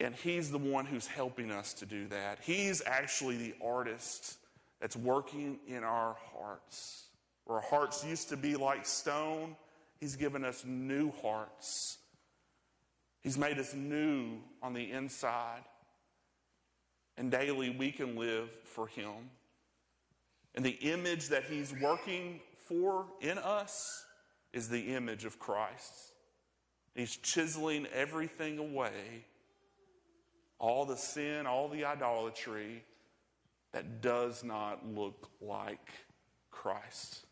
And 0.00 0.14
He's 0.14 0.50
the 0.50 0.58
one 0.58 0.86
who's 0.86 1.06
helping 1.06 1.50
us 1.50 1.74
to 1.74 1.86
do 1.86 2.08
that. 2.08 2.38
He's 2.42 2.82
actually 2.84 3.36
the 3.36 3.54
artist 3.64 4.38
that's 4.80 4.96
working 4.96 5.58
in 5.68 5.84
our 5.84 6.16
hearts. 6.34 7.04
Where 7.44 7.58
our 7.58 7.64
hearts 7.64 8.04
used 8.04 8.30
to 8.30 8.36
be 8.36 8.56
like 8.56 8.86
stone, 8.86 9.56
He's 10.00 10.16
given 10.16 10.44
us 10.44 10.64
new 10.66 11.12
hearts 11.22 11.98
He's 13.20 13.36
made 13.36 13.58
us 13.58 13.74
new 13.74 14.38
on 14.62 14.72
the 14.72 14.90
inside. 14.90 15.62
And 17.16 17.30
daily 17.30 17.70
we 17.70 17.92
can 17.92 18.16
live 18.16 18.48
for 18.64 18.86
Him. 18.86 19.30
And 20.54 20.64
the 20.64 20.70
image 20.70 21.28
that 21.28 21.44
He's 21.44 21.74
working 21.80 22.40
for 22.66 23.06
in 23.20 23.38
us 23.38 24.04
is 24.52 24.68
the 24.68 24.94
image 24.94 25.24
of 25.24 25.38
Christ. 25.38 25.92
He's 26.94 27.16
chiseling 27.16 27.86
everything 27.94 28.58
away 28.58 29.24
all 30.60 30.84
the 30.84 30.96
sin, 30.96 31.46
all 31.46 31.68
the 31.68 31.86
idolatry 31.86 32.84
that 33.72 34.02
does 34.02 34.44
not 34.44 34.86
look 34.86 35.30
like 35.40 35.88
Christ. 36.50 37.24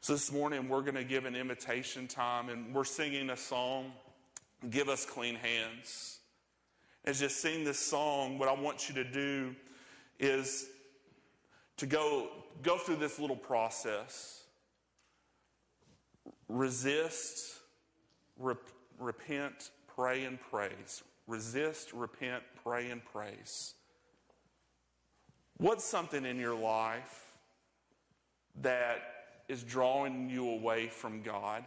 So 0.00 0.12
this 0.14 0.32
morning 0.32 0.68
we're 0.68 0.82
going 0.82 0.94
to 0.94 1.04
give 1.04 1.26
an 1.26 1.34
invitation 1.34 2.06
time 2.06 2.48
and 2.48 2.72
we're 2.72 2.84
singing 2.84 3.30
a 3.30 3.36
song. 3.36 3.92
Give 4.70 4.88
us 4.88 5.04
clean 5.04 5.34
hands. 5.34 6.20
As 7.04 7.20
you 7.20 7.28
sing 7.28 7.64
this 7.64 7.80
song, 7.80 8.38
what 8.38 8.48
I 8.48 8.54
want 8.54 8.88
you 8.88 8.94
to 8.94 9.04
do 9.04 9.56
is 10.20 10.68
to 11.78 11.86
go, 11.86 12.28
go 12.62 12.78
through 12.78 12.96
this 12.96 13.18
little 13.18 13.36
process. 13.36 14.44
Resist, 16.48 17.56
rep, 18.38 18.60
repent, 19.00 19.70
pray, 19.96 20.24
and 20.24 20.38
praise. 20.40 21.02
Resist, 21.26 21.92
repent, 21.92 22.42
pray, 22.62 22.90
and 22.90 23.04
praise. 23.04 23.74
What's 25.58 25.84
something 25.84 26.24
in 26.24 26.38
your 26.38 26.54
life 26.54 27.26
that 28.62 29.02
is 29.48 29.62
drawing 29.62 30.28
you 30.28 30.48
away 30.50 30.88
from 30.88 31.22
God? 31.22 31.64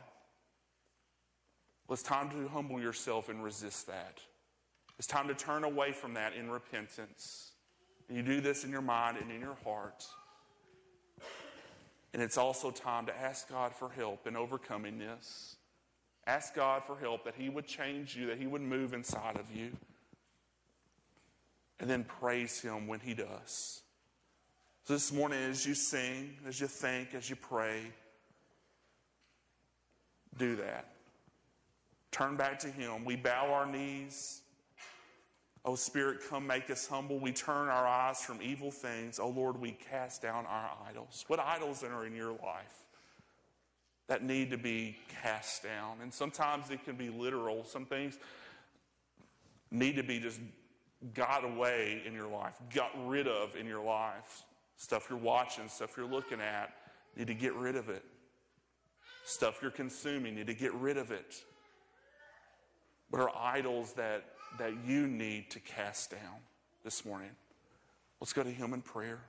Well, 1.87 1.93
it's 1.93 2.03
time 2.03 2.29
to 2.31 2.47
humble 2.49 2.81
yourself 2.81 3.29
and 3.29 3.43
resist 3.43 3.87
that. 3.87 4.19
It's 4.97 5.07
time 5.07 5.27
to 5.27 5.33
turn 5.33 5.63
away 5.63 5.91
from 5.91 6.15
that 6.15 6.33
in 6.33 6.49
repentance. 6.49 7.51
And 8.07 8.17
you 8.17 8.23
do 8.23 8.41
this 8.41 8.63
in 8.63 8.71
your 8.71 8.81
mind 8.81 9.17
and 9.17 9.31
in 9.31 9.39
your 9.39 9.57
heart. 9.63 10.05
And 12.13 12.21
it's 12.21 12.37
also 12.37 12.71
time 12.71 13.07
to 13.07 13.17
ask 13.17 13.49
God 13.49 13.73
for 13.73 13.89
help 13.89 14.25
in 14.25 14.35
overcoming 14.35 14.97
this. 14.97 15.57
Ask 16.27 16.55
God 16.55 16.83
for 16.85 16.97
help 16.97 17.23
that 17.25 17.35
He 17.37 17.49
would 17.49 17.67
change 17.67 18.15
you, 18.15 18.27
that 18.27 18.37
He 18.37 18.47
would 18.47 18.61
move 18.61 18.93
inside 18.93 19.37
of 19.37 19.55
you. 19.55 19.71
And 21.79 21.89
then 21.89 22.03
praise 22.03 22.59
Him 22.61 22.87
when 22.87 22.99
He 22.99 23.13
does. 23.13 23.81
So 24.85 24.93
this 24.93 25.11
morning, 25.11 25.39
as 25.49 25.65
you 25.65 25.75
sing, 25.75 26.37
as 26.47 26.59
you 26.59 26.67
think, 26.67 27.13
as 27.13 27.29
you 27.29 27.35
pray, 27.35 27.81
do 30.37 30.55
that. 30.57 30.89
Turn 32.11 32.35
back 32.35 32.59
to 32.59 32.67
Him. 32.67 33.05
We 33.05 33.15
bow 33.15 33.51
our 33.51 33.65
knees. 33.65 34.41
Oh, 35.63 35.75
Spirit, 35.75 36.19
come 36.29 36.45
make 36.45 36.69
us 36.69 36.87
humble. 36.87 37.19
We 37.19 37.31
turn 37.31 37.67
our 37.69 37.87
eyes 37.87 38.21
from 38.21 38.39
evil 38.41 38.71
things. 38.71 39.19
Oh, 39.19 39.29
Lord, 39.29 39.59
we 39.59 39.71
cast 39.71 40.21
down 40.21 40.45
our 40.45 40.71
idols. 40.87 41.25
What 41.27 41.39
idols 41.39 41.83
are 41.83 42.05
in 42.05 42.15
your 42.15 42.31
life 42.31 42.84
that 44.07 44.23
need 44.23 44.51
to 44.51 44.57
be 44.57 44.97
cast 45.21 45.63
down? 45.63 45.97
And 46.01 46.13
sometimes 46.13 46.69
it 46.69 46.83
can 46.83 46.95
be 46.95 47.09
literal. 47.09 47.65
Some 47.65 47.85
things 47.85 48.17
need 49.71 49.95
to 49.95 50.03
be 50.03 50.19
just 50.19 50.39
got 51.13 51.43
away 51.43 52.01
in 52.05 52.13
your 52.13 52.27
life, 52.27 52.53
got 52.73 52.91
rid 53.07 53.27
of 53.27 53.55
in 53.55 53.65
your 53.65 53.83
life. 53.83 54.43
Stuff 54.77 55.07
you're 55.09 55.19
watching, 55.19 55.67
stuff 55.67 55.95
you're 55.95 56.05
looking 56.05 56.41
at, 56.41 56.73
need 57.15 57.27
to 57.27 57.33
get 57.33 57.53
rid 57.55 57.75
of 57.75 57.89
it. 57.89 58.03
Stuff 59.25 59.59
you're 59.61 59.71
consuming, 59.71 60.35
need 60.35 60.47
to 60.47 60.53
get 60.53 60.73
rid 60.73 60.97
of 60.97 61.11
it. 61.11 61.43
What 63.09 63.21
are 63.21 63.31
idols 63.37 63.93
that, 63.93 64.25
that 64.57 64.73
you 64.85 65.07
need 65.07 65.49
to 65.51 65.59
cast 65.59 66.11
down 66.11 66.39
this 66.83 67.05
morning? 67.05 67.31
Let's 68.19 68.33
go 68.33 68.43
to 68.43 68.51
Him 68.51 68.73
in 68.73 68.81
prayer. 68.81 69.19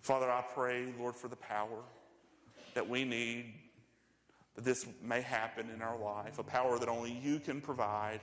Father, 0.00 0.30
I 0.30 0.42
pray, 0.54 0.92
Lord, 0.98 1.16
for 1.16 1.28
the 1.28 1.36
power 1.36 1.82
that 2.74 2.88
we 2.88 3.04
need, 3.04 3.54
that 4.54 4.64
this 4.64 4.86
may 5.02 5.20
happen 5.20 5.70
in 5.70 5.82
our 5.82 5.98
life, 5.98 6.38
a 6.38 6.42
power 6.42 6.78
that 6.78 6.88
only 6.88 7.12
you 7.12 7.40
can 7.40 7.60
provide. 7.60 8.20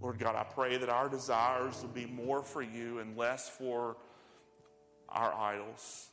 Lord 0.00 0.18
God, 0.18 0.34
I 0.34 0.44
pray 0.44 0.76
that 0.76 0.88
our 0.88 1.08
desires 1.08 1.80
will 1.82 1.90
be 1.90 2.06
more 2.06 2.42
for 2.42 2.62
you 2.62 2.98
and 2.98 3.16
less 3.16 3.48
for 3.48 3.96
our 5.08 5.32
idols, 5.32 6.08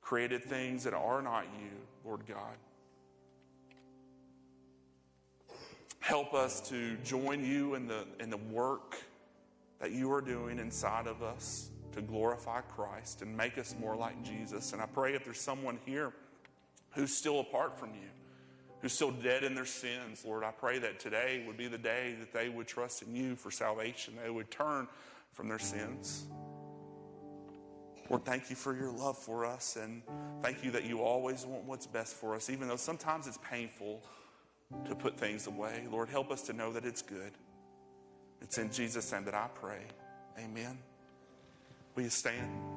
created 0.00 0.44
things 0.44 0.84
that 0.84 0.94
are 0.94 1.22
not 1.22 1.44
you, 1.60 1.70
Lord 2.04 2.26
God. 2.26 2.56
Help 6.00 6.34
us 6.34 6.60
to 6.68 6.96
join 7.04 7.44
you 7.44 7.76
in 7.76 7.86
the, 7.86 8.04
in 8.18 8.28
the 8.28 8.36
work 8.36 8.96
that 9.80 9.92
you 9.92 10.12
are 10.12 10.20
doing 10.20 10.58
inside 10.58 11.06
of 11.06 11.22
us 11.22 11.70
to 11.92 12.02
glorify 12.02 12.60
Christ 12.60 13.22
and 13.22 13.36
make 13.36 13.56
us 13.56 13.74
more 13.78 13.94
like 13.94 14.22
Jesus. 14.24 14.72
And 14.72 14.82
I 14.82 14.86
pray 14.86 15.14
if 15.14 15.24
there's 15.24 15.40
someone 15.40 15.78
here 15.86 16.12
who's 16.94 17.14
still 17.14 17.40
apart 17.40 17.78
from 17.78 17.90
you, 17.90 18.08
who's 18.80 18.92
still 18.92 19.10
dead 19.10 19.44
in 19.44 19.54
their 19.54 19.66
sins, 19.66 20.24
Lord, 20.24 20.44
I 20.44 20.50
pray 20.50 20.78
that 20.78 20.98
today 20.98 21.44
would 21.46 21.56
be 21.56 21.68
the 21.68 21.78
day 21.78 22.14
that 22.18 22.32
they 22.32 22.48
would 22.48 22.66
trust 22.66 23.02
in 23.02 23.14
you 23.14 23.36
for 23.36 23.50
salvation. 23.50 24.14
They 24.22 24.30
would 24.30 24.50
turn 24.50 24.88
from 25.32 25.48
their 25.48 25.58
sins. 25.58 26.26
Lord, 28.10 28.24
thank 28.24 28.50
you 28.50 28.56
for 28.56 28.76
your 28.76 28.90
love 28.90 29.16
for 29.16 29.46
us, 29.46 29.76
and 29.76 30.02
thank 30.42 30.64
you 30.64 30.70
that 30.72 30.84
you 30.84 31.00
always 31.00 31.46
want 31.46 31.64
what's 31.64 31.86
best 31.86 32.14
for 32.14 32.34
us, 32.34 32.50
even 32.50 32.68
though 32.68 32.76
sometimes 32.76 33.26
it's 33.26 33.38
painful 33.38 34.02
to 34.86 34.94
put 34.94 35.18
things 35.18 35.46
away. 35.46 35.84
Lord, 35.90 36.08
help 36.08 36.30
us 36.30 36.42
to 36.42 36.52
know 36.52 36.72
that 36.72 36.84
it's 36.84 37.02
good. 37.02 37.32
It's 38.40 38.58
in 38.58 38.70
Jesus' 38.70 39.10
name 39.12 39.24
that 39.24 39.34
I 39.34 39.48
pray. 39.54 39.82
Amen. 40.38 40.78
Will 41.94 42.02
you 42.02 42.10
stand? 42.10 42.71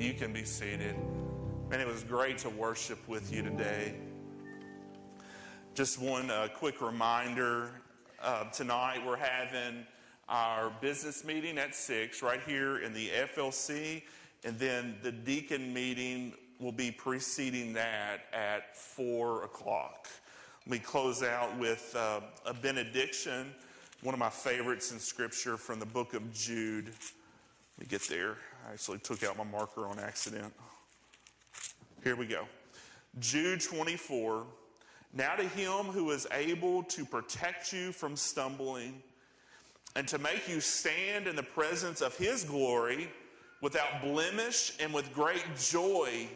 You 0.00 0.14
can 0.14 0.32
be 0.32 0.44
seated. 0.44 0.96
And 1.70 1.74
it 1.74 1.86
was 1.86 2.02
great 2.04 2.38
to 2.38 2.48
worship 2.48 3.06
with 3.06 3.30
you 3.30 3.42
today. 3.42 3.96
Just 5.74 6.00
one 6.00 6.30
uh, 6.30 6.48
quick 6.54 6.80
reminder 6.80 7.70
uh, 8.22 8.44
tonight 8.44 9.02
we're 9.06 9.18
having 9.18 9.84
our 10.26 10.72
business 10.80 11.22
meeting 11.22 11.58
at 11.58 11.74
6 11.74 12.22
right 12.22 12.40
here 12.46 12.78
in 12.78 12.94
the 12.94 13.10
FLC, 13.10 14.00
and 14.42 14.58
then 14.58 14.96
the 15.02 15.12
deacon 15.12 15.74
meeting 15.74 16.32
will 16.58 16.72
be 16.72 16.90
preceding 16.90 17.74
that 17.74 18.20
at 18.32 18.74
4 18.78 19.44
o'clock. 19.44 20.08
We 20.66 20.78
close 20.78 21.22
out 21.22 21.58
with 21.58 21.94
uh, 21.94 22.20
a 22.46 22.54
benediction, 22.54 23.52
one 24.00 24.14
of 24.14 24.18
my 24.18 24.30
favorites 24.30 24.92
in 24.92 24.98
Scripture 24.98 25.58
from 25.58 25.78
the 25.78 25.84
book 25.84 26.14
of 26.14 26.32
Jude. 26.32 26.94
Get 27.88 28.02
there. 28.02 28.36
I 28.68 28.72
actually 28.72 28.98
took 28.98 29.24
out 29.24 29.36
my 29.36 29.44
marker 29.44 29.86
on 29.86 29.98
accident. 29.98 30.52
Here 32.04 32.14
we 32.14 32.26
go. 32.26 32.44
Jude 33.18 33.60
24. 33.60 34.44
Now 35.12 35.34
to 35.34 35.42
him 35.42 35.86
who 35.86 36.10
is 36.10 36.26
able 36.32 36.84
to 36.84 37.04
protect 37.04 37.72
you 37.72 37.90
from 37.90 38.16
stumbling 38.16 39.02
and 39.96 40.06
to 40.08 40.18
make 40.18 40.48
you 40.48 40.60
stand 40.60 41.26
in 41.26 41.34
the 41.34 41.42
presence 41.42 42.00
of 42.00 42.16
his 42.16 42.44
glory 42.44 43.08
without 43.60 44.02
blemish 44.02 44.72
and 44.78 44.94
with 44.94 45.12
great 45.12 45.44
joy. 45.58 46.28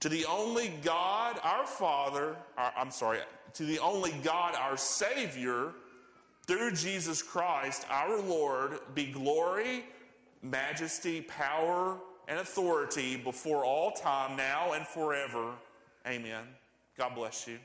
To 0.00 0.08
the 0.08 0.26
only 0.26 0.72
God, 0.82 1.40
our 1.42 1.66
Father, 1.66 2.36
our, 2.58 2.72
I'm 2.76 2.90
sorry, 2.90 3.20
to 3.54 3.64
the 3.64 3.78
only 3.78 4.12
God, 4.22 4.54
our 4.54 4.76
Savior, 4.76 5.72
through 6.46 6.72
Jesus 6.72 7.22
Christ, 7.22 7.86
our 7.90 8.20
Lord, 8.20 8.78
be 8.94 9.06
glory, 9.06 9.84
majesty, 10.42 11.20
power, 11.22 11.96
and 12.28 12.38
authority 12.38 13.16
before 13.16 13.64
all 13.64 13.90
time, 13.92 14.36
now 14.36 14.72
and 14.72 14.86
forever. 14.86 15.52
Amen. 16.06 16.44
God 16.96 17.14
bless 17.14 17.46
you. 17.46 17.58